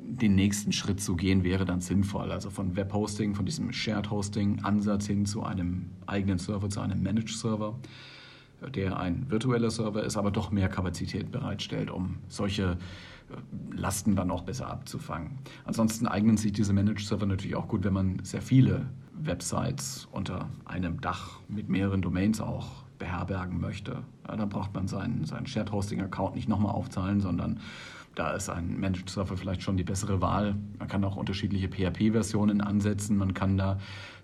den 0.00 0.34
nächsten 0.34 0.72
Schritt 0.72 1.00
zu 1.00 1.16
gehen 1.16 1.44
wäre 1.44 1.64
dann 1.64 1.80
sinnvoll. 1.80 2.32
Also 2.32 2.50
von 2.50 2.76
Webhosting, 2.76 3.34
von 3.34 3.44
diesem 3.44 3.72
Shared-Hosting-Ansatz 3.72 5.06
hin 5.06 5.26
zu 5.26 5.42
einem 5.42 5.90
eigenen 6.06 6.38
Server, 6.38 6.70
zu 6.70 6.80
einem 6.80 7.02
Managed-Server, 7.02 7.78
der 8.74 8.98
ein 8.98 9.30
virtueller 9.30 9.70
Server 9.70 10.02
ist, 10.02 10.16
aber 10.16 10.30
doch 10.30 10.50
mehr 10.50 10.68
Kapazität 10.68 11.30
bereitstellt, 11.30 11.90
um 11.90 12.16
solche 12.28 12.78
Lasten 13.72 14.16
dann 14.16 14.30
auch 14.30 14.42
besser 14.42 14.68
abzufangen. 14.70 15.38
Ansonsten 15.64 16.06
eignen 16.06 16.36
sich 16.36 16.52
diese 16.52 16.72
Managed-Server 16.72 17.26
natürlich 17.26 17.56
auch 17.56 17.68
gut, 17.68 17.84
wenn 17.84 17.92
man 17.92 18.24
sehr 18.24 18.42
viele 18.42 18.86
Websites 19.12 20.08
unter 20.12 20.48
einem 20.64 21.00
Dach 21.00 21.40
mit 21.48 21.68
mehreren 21.68 22.02
Domains 22.02 22.40
auch 22.40 22.84
beherbergen 22.98 23.60
möchte. 23.60 24.02
Ja, 24.26 24.36
dann 24.36 24.48
braucht 24.48 24.74
man 24.74 24.88
seinen, 24.88 25.24
seinen 25.24 25.46
Shared 25.46 25.72
Hosting 25.72 26.00
Account 26.00 26.34
nicht 26.34 26.48
nochmal 26.48 26.72
aufzahlen, 26.72 27.20
sondern 27.20 27.60
da 28.14 28.32
ist 28.32 28.48
ein 28.48 28.78
Managed 28.78 29.08
Server 29.10 29.36
vielleicht 29.36 29.62
schon 29.62 29.76
die 29.76 29.84
bessere 29.84 30.20
Wahl. 30.20 30.56
Man 30.78 30.88
kann 30.88 31.04
auch 31.04 31.16
unterschiedliche 31.16 31.68
PHP-Versionen 31.68 32.60
ansetzen. 32.60 33.16
Man 33.16 33.34
kann 33.34 33.56
da 33.56 33.78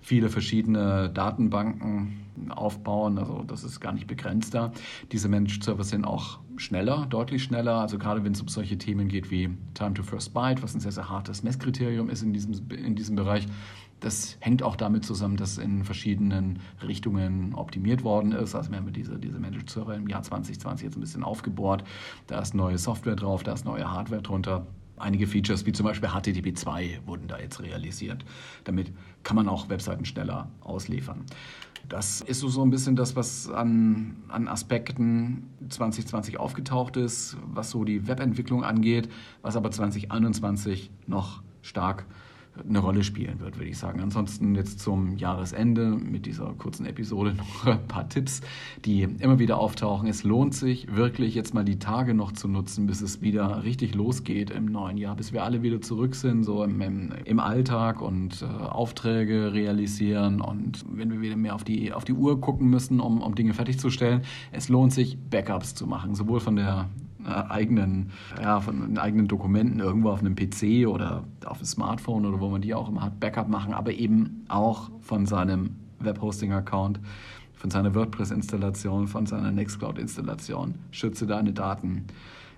viele 0.05 0.29
verschiedene 0.29 1.09
Datenbanken 1.09 2.27
aufbauen. 2.51 3.19
Also 3.19 3.43
das 3.47 3.65
ist 3.65 3.81
gar 3.81 3.93
nicht 3.93 4.07
begrenzt 4.07 4.53
da. 4.53 4.71
Diese 5.13 5.29
Managed 5.29 5.65
Server 5.65 5.83
sind 5.83 6.05
auch 6.05 6.41
schneller, 6.57 7.07
deutlich 7.09 7.43
schneller. 7.43 7.77
Also 7.77 7.97
gerade 7.97 8.23
wenn 8.23 8.33
es 8.33 8.41
um 8.43 8.49
solche 8.49 8.77
Themen 8.77 9.09
geht 9.09 9.31
wie 9.31 9.49
Time 9.73 9.95
to 9.95 10.03
First 10.03 10.35
Byte, 10.35 10.63
was 10.63 10.75
ein 10.75 10.81
sehr, 10.81 10.93
sehr 10.93 11.09
hartes 11.09 11.43
Messkriterium 11.43 12.11
ist 12.11 12.23
in 12.23 12.35
diesem, 12.35 12.71
in 12.71 12.95
diesem 12.95 13.17
Bereich. 13.17 13.47
Das 14.01 14.37
hängt 14.41 14.63
auch 14.63 14.77
damit 14.77 15.07
zusammen, 15.07 15.39
dass 15.39 15.57
in 15.57 15.85
verschiedenen 15.85 16.59
Richtungen 16.87 17.55
optimiert 17.55 18.05
worden 18.05 18.33
ist. 18.33 18.55
Also 18.55 18.73
wir 18.73 18.79
haben 18.79 18.93
diese, 18.93 19.19
diese 19.19 19.39
Managed 19.39 19.71
Server 19.71 19.95
im 19.95 20.07
Jahr 20.07 20.23
2020 20.23 20.85
jetzt 20.85 20.99
ein 20.99 21.01
bisschen 21.01 21.25
aufgebohrt. 21.25 21.83
Da 22.27 22.41
ist 22.41 22.55
neue 22.55 22.77
Software 22.77 23.17
drauf, 23.17 23.43
da 23.43 23.55
ist 23.55 23.65
neue 23.65 23.91
Hardware 23.91 24.21
drunter. 24.21 24.67
Einige 25.05 25.27
Features 25.27 25.67
wie 25.67 25.73
zum 25.73 25.85
Beispiel 25.85 26.09
HTTP 26.09 26.57
2 26.57 27.01
wurden 27.05 27.29
da 27.29 27.39
jetzt 27.39 27.61
realisiert. 27.63 28.25
Damit 28.65 28.91
kann 29.23 29.37
man 29.37 29.49
auch 29.49 29.69
Webseiten 29.69 30.07
schneller 30.07 30.49
ausliefern. 30.63 31.27
Das 31.91 32.23
ist 32.23 32.41
so 32.41 32.63
ein 32.63 32.71
bisschen 32.71 32.97
das, 32.97 33.15
was 33.15 33.51
an, 33.51 34.17
an 34.29 34.49
Aspekten 34.49 35.51
2020 35.69 36.41
aufgetaucht 36.41 36.97
ist, 36.97 37.37
was 37.53 37.71
so 37.71 37.85
die 37.85 38.09
Webentwicklung 38.09 38.65
angeht, 38.65 39.11
was 39.43 39.57
aber 39.57 39.71
2021 39.71 40.91
noch 41.07 41.43
stark 41.61 42.07
eine 42.69 42.79
Rolle 42.79 43.03
spielen 43.03 43.41
wird, 43.41 43.59
würde 43.59 43.71
ich 43.71 43.79
sagen. 43.79 44.01
Ansonsten 44.01 44.55
jetzt 44.55 44.81
zum 44.81 45.17
Jahresende 45.17 45.87
mit 45.91 46.27
dieser 46.27 46.53
kurzen 46.55 46.87
Episode 46.87 47.35
noch 47.37 47.67
ein 47.67 47.87
paar 47.87 48.09
Tipps, 48.09 48.41
die 48.85 49.03
immer 49.03 49.39
wieder 49.39 49.59
auftauchen. 49.59 50.09
Es 50.09 50.23
lohnt 50.23 50.55
sich 50.55 50.95
wirklich 50.95 51.35
jetzt 51.35 51.55
mal 51.55 51.65
die 51.65 51.79
Tage 51.79 52.15
noch 52.15 52.33
zu 52.33 52.49
nutzen, 52.49 52.87
bis 52.87 53.01
es 53.01 53.23
wieder 53.23 53.65
richtig 53.65 53.95
losgeht 53.95 54.51
im 54.51 54.67
neuen 54.67 54.97
Jahr, 54.97 55.17
bis 55.17 55.33
wir 55.33 55.43
alle 55.43 55.63
wieder 55.63 55.81
zurück 55.81 56.15
sind, 56.15 56.45
so 56.45 56.63
im, 56.63 56.81
im, 56.81 57.13
im 57.25 57.41
Alltag 57.41 58.01
und 58.01 58.43
äh, 58.43 58.45
Aufträge 58.45 59.53
realisieren 59.53 60.41
und 60.41 60.85
wenn 60.89 61.11
wir 61.11 61.21
wieder 61.21 61.37
mehr 61.37 61.55
auf 61.55 61.65
die, 61.65 61.93
auf 61.93 62.05
die 62.05 62.13
Uhr 62.13 62.41
gucken 62.41 62.69
müssen, 62.69 63.01
um, 63.01 63.21
um 63.21 63.35
Dinge 63.35 63.55
fertigzustellen. 63.55 64.23
Es 64.53 64.69
lohnt 64.69 64.93
sich, 64.93 65.19
Backups 65.19 65.75
zu 65.75 65.87
machen, 65.87 66.15
sowohl 66.15 66.41
von 66.41 66.57
der 66.57 66.89
eigenen, 67.27 68.11
ja, 68.41 68.61
von 68.61 68.99
eigenen 68.99 69.29
Dokumenten 69.29 69.81
irgendwo 69.81 70.11
auf 70.11 70.21
einem 70.21 70.37
PC 70.37 70.87
oder 70.87 71.25
auf 71.45 71.59
dem 71.59 71.67
Smartphone 71.67 72.27
oder 72.27 72.41
wo 72.41 72.49
man 72.49 72.61
die 72.63 72.75
auch 72.75 72.89
immer 72.89 73.03
hat, 73.03 73.21
Backup 73.21 73.49
machen, 73.49 73.73
aber 73.73 73.93
eben 73.93 74.45
auch 74.49 74.91
von 75.01 75.27
seinem 75.27 75.77
Webhosting-Account, 76.01 77.01
von 77.55 77.71
seiner 77.71 77.95
WordPress-Installation, 77.95 79.09
von 79.09 79.27
seiner 79.27 79.51
Nextcloud-Installation. 79.51 80.75
Schütze 80.91 81.27
deine 81.27 81.53
Daten. 81.53 82.05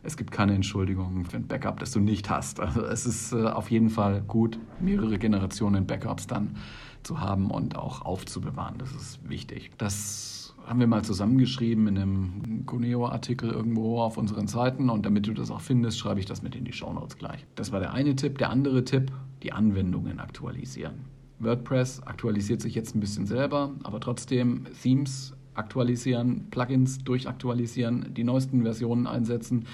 Es 0.02 0.16
gibt 0.16 0.31
keine 0.31 0.55
Entschuldigung 0.55 1.24
für 1.24 1.37
ein 1.37 1.46
Backup, 1.46 1.81
das 1.81 1.90
du 1.90 2.00
nicht 2.00 2.31
hast. 2.31 2.61
Also 2.61 2.85
es 2.85 3.07
ist 3.07 3.33
äh, 3.33 3.46
auf 3.46 3.70
jeden 3.70 3.90
Fall 3.90 4.22
gut, 4.22 4.59
mehrere 4.81 5.18
Generationen 5.18 5.87
Backups 5.87 6.26
dann 6.26 6.57
zu 7.02 7.20
haben 7.20 7.50
und 7.50 7.76
auch 7.76 8.02
aufzubewahren. 8.02 8.79
Das 8.79 8.92
ist 8.92 9.29
wichtig. 9.29 9.70
Das 9.79 10.36
haben 10.66 10.81
wir 10.81 10.87
mal 10.87 11.05
zusammengeschrieben 11.05 11.87
in 11.87 11.96
einem 11.96 12.66
Cuneo-Artikel 12.66 13.50
irgendwo 13.50 14.00
auf 14.00 14.18
unseren 14.18 14.48
Seiten 14.48 14.90
und 14.90 15.07
damit 15.07 15.26
du 15.26 15.33
das 15.33 15.50
auch 15.50 15.61
findest, 15.61 15.98
schreibe 15.98 16.20
ich 16.20 16.26
das 16.26 16.42
mit 16.42 16.55
in 16.57 16.64
die 16.64 16.72
Shownotes 16.72 17.16
gleich. 17.18 17.46
Das 17.55 17.72
war 17.72 17.81
der 17.81 17.92
eine 17.92 18.16
Tipp. 18.16 18.38
Der 18.38 18.50
andere 18.50 18.85
Tipp, 18.85 19.12
die 19.42 19.52
Anwendungen 19.52 20.18
aktualisieren. 20.18 21.05
WordPress 21.38 22.02
aktualisiert 22.02 22.61
sich 22.61 22.74
jetzt 22.74 22.96
ein 22.96 23.00
bisschen 23.00 23.26
selber, 23.26 23.74
aber 23.85 24.00
trotzdem 24.00 24.66
Themes 24.83 25.35
aktualisieren, 25.55 26.48
Plugins 26.50 26.98
durchaktualisieren, 26.98 28.12
die 28.14 28.24
neuesten 28.24 28.62
Versionen 28.62 29.07
einsetzen, 29.07 29.66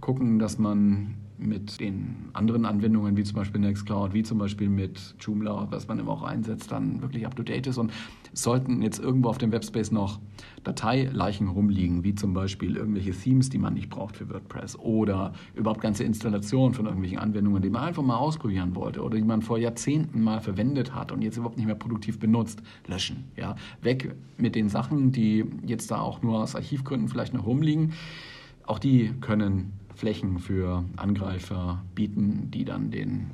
gucken, 0.00 0.38
dass 0.38 0.58
man 0.58 1.14
mit 1.42 1.80
den 1.80 2.30
anderen 2.32 2.64
Anwendungen, 2.64 3.16
wie 3.16 3.24
zum 3.24 3.36
Beispiel 3.36 3.60
Nextcloud, 3.60 4.14
wie 4.14 4.22
zum 4.22 4.38
Beispiel 4.38 4.68
mit 4.68 5.14
Joomla, 5.20 5.68
was 5.70 5.88
man 5.88 5.98
immer 5.98 6.12
auch 6.12 6.22
einsetzt, 6.22 6.72
dann 6.72 7.02
wirklich 7.02 7.26
up-to-date 7.26 7.66
ist. 7.66 7.78
Und 7.78 7.92
sollten 8.32 8.82
jetzt 8.82 8.98
irgendwo 8.98 9.28
auf 9.28 9.38
dem 9.38 9.52
Webspace 9.52 9.92
noch 9.92 10.20
Dateileichen 10.64 11.48
rumliegen, 11.48 12.04
wie 12.04 12.14
zum 12.14 12.34
Beispiel 12.34 12.76
irgendwelche 12.76 13.12
Themes, 13.12 13.50
die 13.50 13.58
man 13.58 13.74
nicht 13.74 13.90
braucht 13.90 14.16
für 14.16 14.28
WordPress 14.30 14.78
oder 14.78 15.32
überhaupt 15.54 15.80
ganze 15.80 16.04
Installationen 16.04 16.74
von 16.74 16.86
irgendwelchen 16.86 17.18
Anwendungen, 17.18 17.62
die 17.62 17.70
man 17.70 17.82
einfach 17.82 18.02
mal 18.02 18.16
ausprobieren 18.16 18.74
wollte 18.74 19.02
oder 19.02 19.16
die 19.16 19.24
man 19.24 19.42
vor 19.42 19.58
Jahrzehnten 19.58 20.22
mal 20.22 20.40
verwendet 20.40 20.94
hat 20.94 21.12
und 21.12 21.22
jetzt 21.22 21.36
überhaupt 21.36 21.56
nicht 21.56 21.66
mehr 21.66 21.74
produktiv 21.74 22.18
benutzt, 22.18 22.62
löschen. 22.86 23.24
Ja? 23.36 23.56
Weg 23.82 24.14
mit 24.38 24.54
den 24.54 24.68
Sachen, 24.68 25.12
die 25.12 25.44
jetzt 25.66 25.90
da 25.90 26.00
auch 26.00 26.22
nur 26.22 26.42
aus 26.42 26.54
Archivgründen 26.54 27.08
vielleicht 27.08 27.34
noch 27.34 27.46
rumliegen. 27.46 27.92
Auch 28.64 28.78
die 28.78 29.12
können 29.20 29.72
Flächen 29.94 30.38
für 30.38 30.84
Angreifer 30.96 31.84
bieten, 31.94 32.50
die 32.50 32.64
dann 32.64 32.90
den 32.90 33.30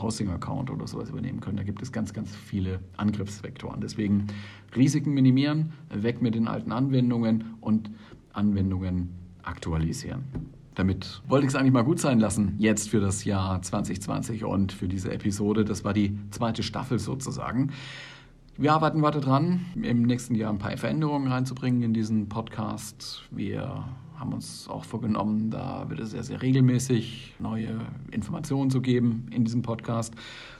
Hosting-Account 0.00 0.70
oder 0.70 0.86
sowas 0.86 1.10
übernehmen 1.10 1.40
können. 1.40 1.56
Da 1.56 1.62
gibt 1.62 1.82
es 1.82 1.92
ganz, 1.92 2.12
ganz 2.12 2.34
viele 2.34 2.80
Angriffsvektoren. 2.96 3.80
Deswegen 3.80 4.26
Risiken 4.74 5.14
minimieren, 5.14 5.72
weg 5.92 6.22
mit 6.22 6.34
den 6.34 6.48
alten 6.48 6.72
Anwendungen 6.72 7.54
und 7.60 7.90
Anwendungen 8.32 9.10
aktualisieren. 9.42 10.24
Damit 10.74 11.22
wollte 11.26 11.46
ich 11.46 11.52
es 11.52 11.56
eigentlich 11.56 11.72
mal 11.72 11.82
gut 11.82 11.98
sein 11.98 12.20
lassen, 12.20 12.54
jetzt 12.58 12.88
für 12.88 13.00
das 13.00 13.24
Jahr 13.24 13.60
2020 13.60 14.44
und 14.44 14.70
für 14.70 14.86
diese 14.86 15.12
Episode. 15.12 15.64
Das 15.64 15.82
war 15.82 15.92
die 15.92 16.16
zweite 16.30 16.62
Staffel 16.62 17.00
sozusagen. 17.00 17.72
Wir 18.60 18.72
arbeiten 18.72 19.02
weiter 19.02 19.20
dran, 19.20 19.66
im 19.80 20.02
nächsten 20.02 20.34
Jahr 20.34 20.50
ein 20.50 20.58
paar 20.58 20.76
Veränderungen 20.76 21.30
reinzubringen 21.30 21.80
in 21.84 21.94
diesen 21.94 22.28
Podcast. 22.28 23.22
Wir 23.30 23.84
haben 24.16 24.32
uns 24.32 24.68
auch 24.68 24.84
vorgenommen, 24.84 25.48
da 25.48 25.88
wird 25.88 26.00
es 26.00 26.10
sehr, 26.10 26.24
sehr 26.24 26.42
regelmäßig 26.42 27.36
neue 27.38 27.78
Informationen 28.10 28.68
zu 28.68 28.80
geben 28.80 29.26
in 29.30 29.44
diesem 29.44 29.62
Podcast. 29.62 30.12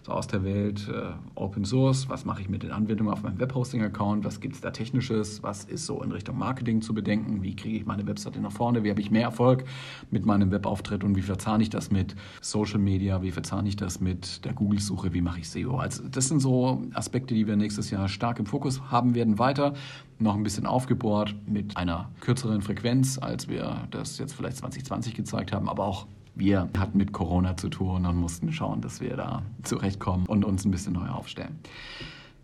So 0.09 0.15
aus 0.15 0.27
der 0.27 0.43
Welt 0.43 0.89
äh, 0.89 1.13
Open 1.35 1.67
Source, 1.67 2.09
was 2.09 2.25
mache 2.25 2.41
ich 2.41 2.49
mit 2.49 2.63
den 2.63 2.71
Anwendungen 2.71 3.13
auf 3.13 3.23
meinem 3.23 3.39
Webhosting-Account, 3.39 4.25
was 4.25 4.41
gibt 4.41 4.55
es 4.55 4.63
da 4.63 4.71
technisches, 4.71 5.43
was 5.43 5.65
ist 5.65 5.85
so 5.85 6.03
in 6.03 6.13
Richtung 6.13 6.39
Marketing 6.39 6.81
zu 6.81 6.95
bedenken, 6.95 7.43
wie 7.43 7.55
kriege 7.55 7.77
ich 7.77 7.85
meine 7.85 8.07
Webseite 8.07 8.41
nach 8.41 8.53
vorne, 8.53 8.85
wie 8.85 8.91
habe 8.91 9.03
ich 9.03 9.11
mehr 9.11 9.25
Erfolg 9.25 9.65
mit 10.11 10.25
meinem 10.25 10.51
Webauftritt? 10.51 11.05
Und 11.05 11.15
wie 11.15 11.21
verzahne 11.21 11.63
ich 11.63 11.69
das 11.69 11.91
mit 11.91 12.17
Social 12.41 12.79
Media, 12.79 13.21
wie 13.21 13.33
verzahne 13.33 13.69
ich 13.69 13.77
das 13.77 14.01
mit 14.01 14.47
der 14.47 14.55
Google-Suche, 14.55 15.13
wie 15.13 15.21
mache 15.21 15.41
ich 15.41 15.51
SEO. 15.51 15.77
Also 15.77 16.09
das 16.09 16.29
sind 16.29 16.41
so 16.41 16.81
Aspekte, 16.95 17.35
die 17.35 17.47
wir 17.47 17.57
nächstes 17.57 17.91
Jahr 17.91 18.09
stark 18.09 18.39
im 18.39 18.47
Fokus 18.47 18.81
haben 18.91 19.15
werden. 19.15 19.39
Weiter 19.39 19.75
noch 20.19 20.37
ein 20.37 20.43
bisschen 20.43 20.65
aufgebohrt 20.65 21.35
mit 21.47 21.77
einer 21.77 22.11
kürzeren 22.21 22.63
Frequenz, 22.63 23.19
als 23.19 23.49
wir 23.49 23.87
das 23.91 24.17
jetzt 24.17 24.33
vielleicht 24.33 24.57
2020 24.57 25.15
gezeigt 25.15 25.53
haben, 25.53 25.69
aber 25.69 25.85
auch 25.85 26.07
wir 26.39 26.69
hatten 26.79 26.99
mit 26.99 27.13
Corona 27.13 27.57
zu 27.57 27.69
tun 27.69 28.07
und 28.07 28.17
mussten 28.17 28.53
schauen, 28.53 28.81
dass 28.81 29.01
wir 29.01 29.17
da 29.17 29.43
zurechtkommen 29.63 30.27
und 30.27 30.45
uns 30.45 30.65
ein 30.65 30.71
bisschen 30.71 30.95
neu 30.95 31.09
aufstellen. 31.09 31.59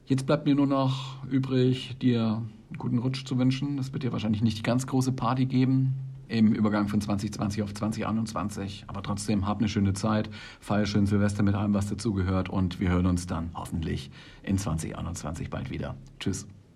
Jetzt 0.06 0.26
bleibt 0.26 0.46
mir 0.46 0.54
nur 0.54 0.66
noch 0.66 1.24
übrig, 1.30 1.96
dir 2.02 2.42
einen 2.68 2.78
guten 2.78 2.98
Rutsch 2.98 3.24
zu 3.24 3.38
wünschen. 3.38 3.78
Es 3.78 3.92
wird 3.92 4.02
dir 4.02 4.12
wahrscheinlich 4.12 4.42
nicht 4.42 4.58
die 4.58 4.62
ganz 4.62 4.86
große 4.86 5.12
Party 5.12 5.46
geben 5.46 5.94
im 6.28 6.52
Übergang 6.52 6.88
von 6.88 7.00
2020 7.00 7.62
auf 7.62 7.72
2021. 7.72 8.84
Aber 8.86 9.02
trotzdem, 9.02 9.46
hab 9.46 9.58
eine 9.58 9.68
schöne 9.68 9.92
Zeit, 9.92 10.28
feier 10.60 10.86
schön 10.86 11.06
Silvester 11.06 11.42
mit 11.42 11.54
allem, 11.54 11.74
was 11.74 11.88
dazugehört 11.88 12.48
und 12.48 12.80
wir 12.80 12.90
hören 12.90 13.06
uns 13.06 13.26
dann 13.26 13.50
hoffentlich 13.54 14.10
in 14.42 14.58
2021 14.58 15.50
bald 15.50 15.70
wieder. 15.70 15.94
Tschüss. 16.18 16.46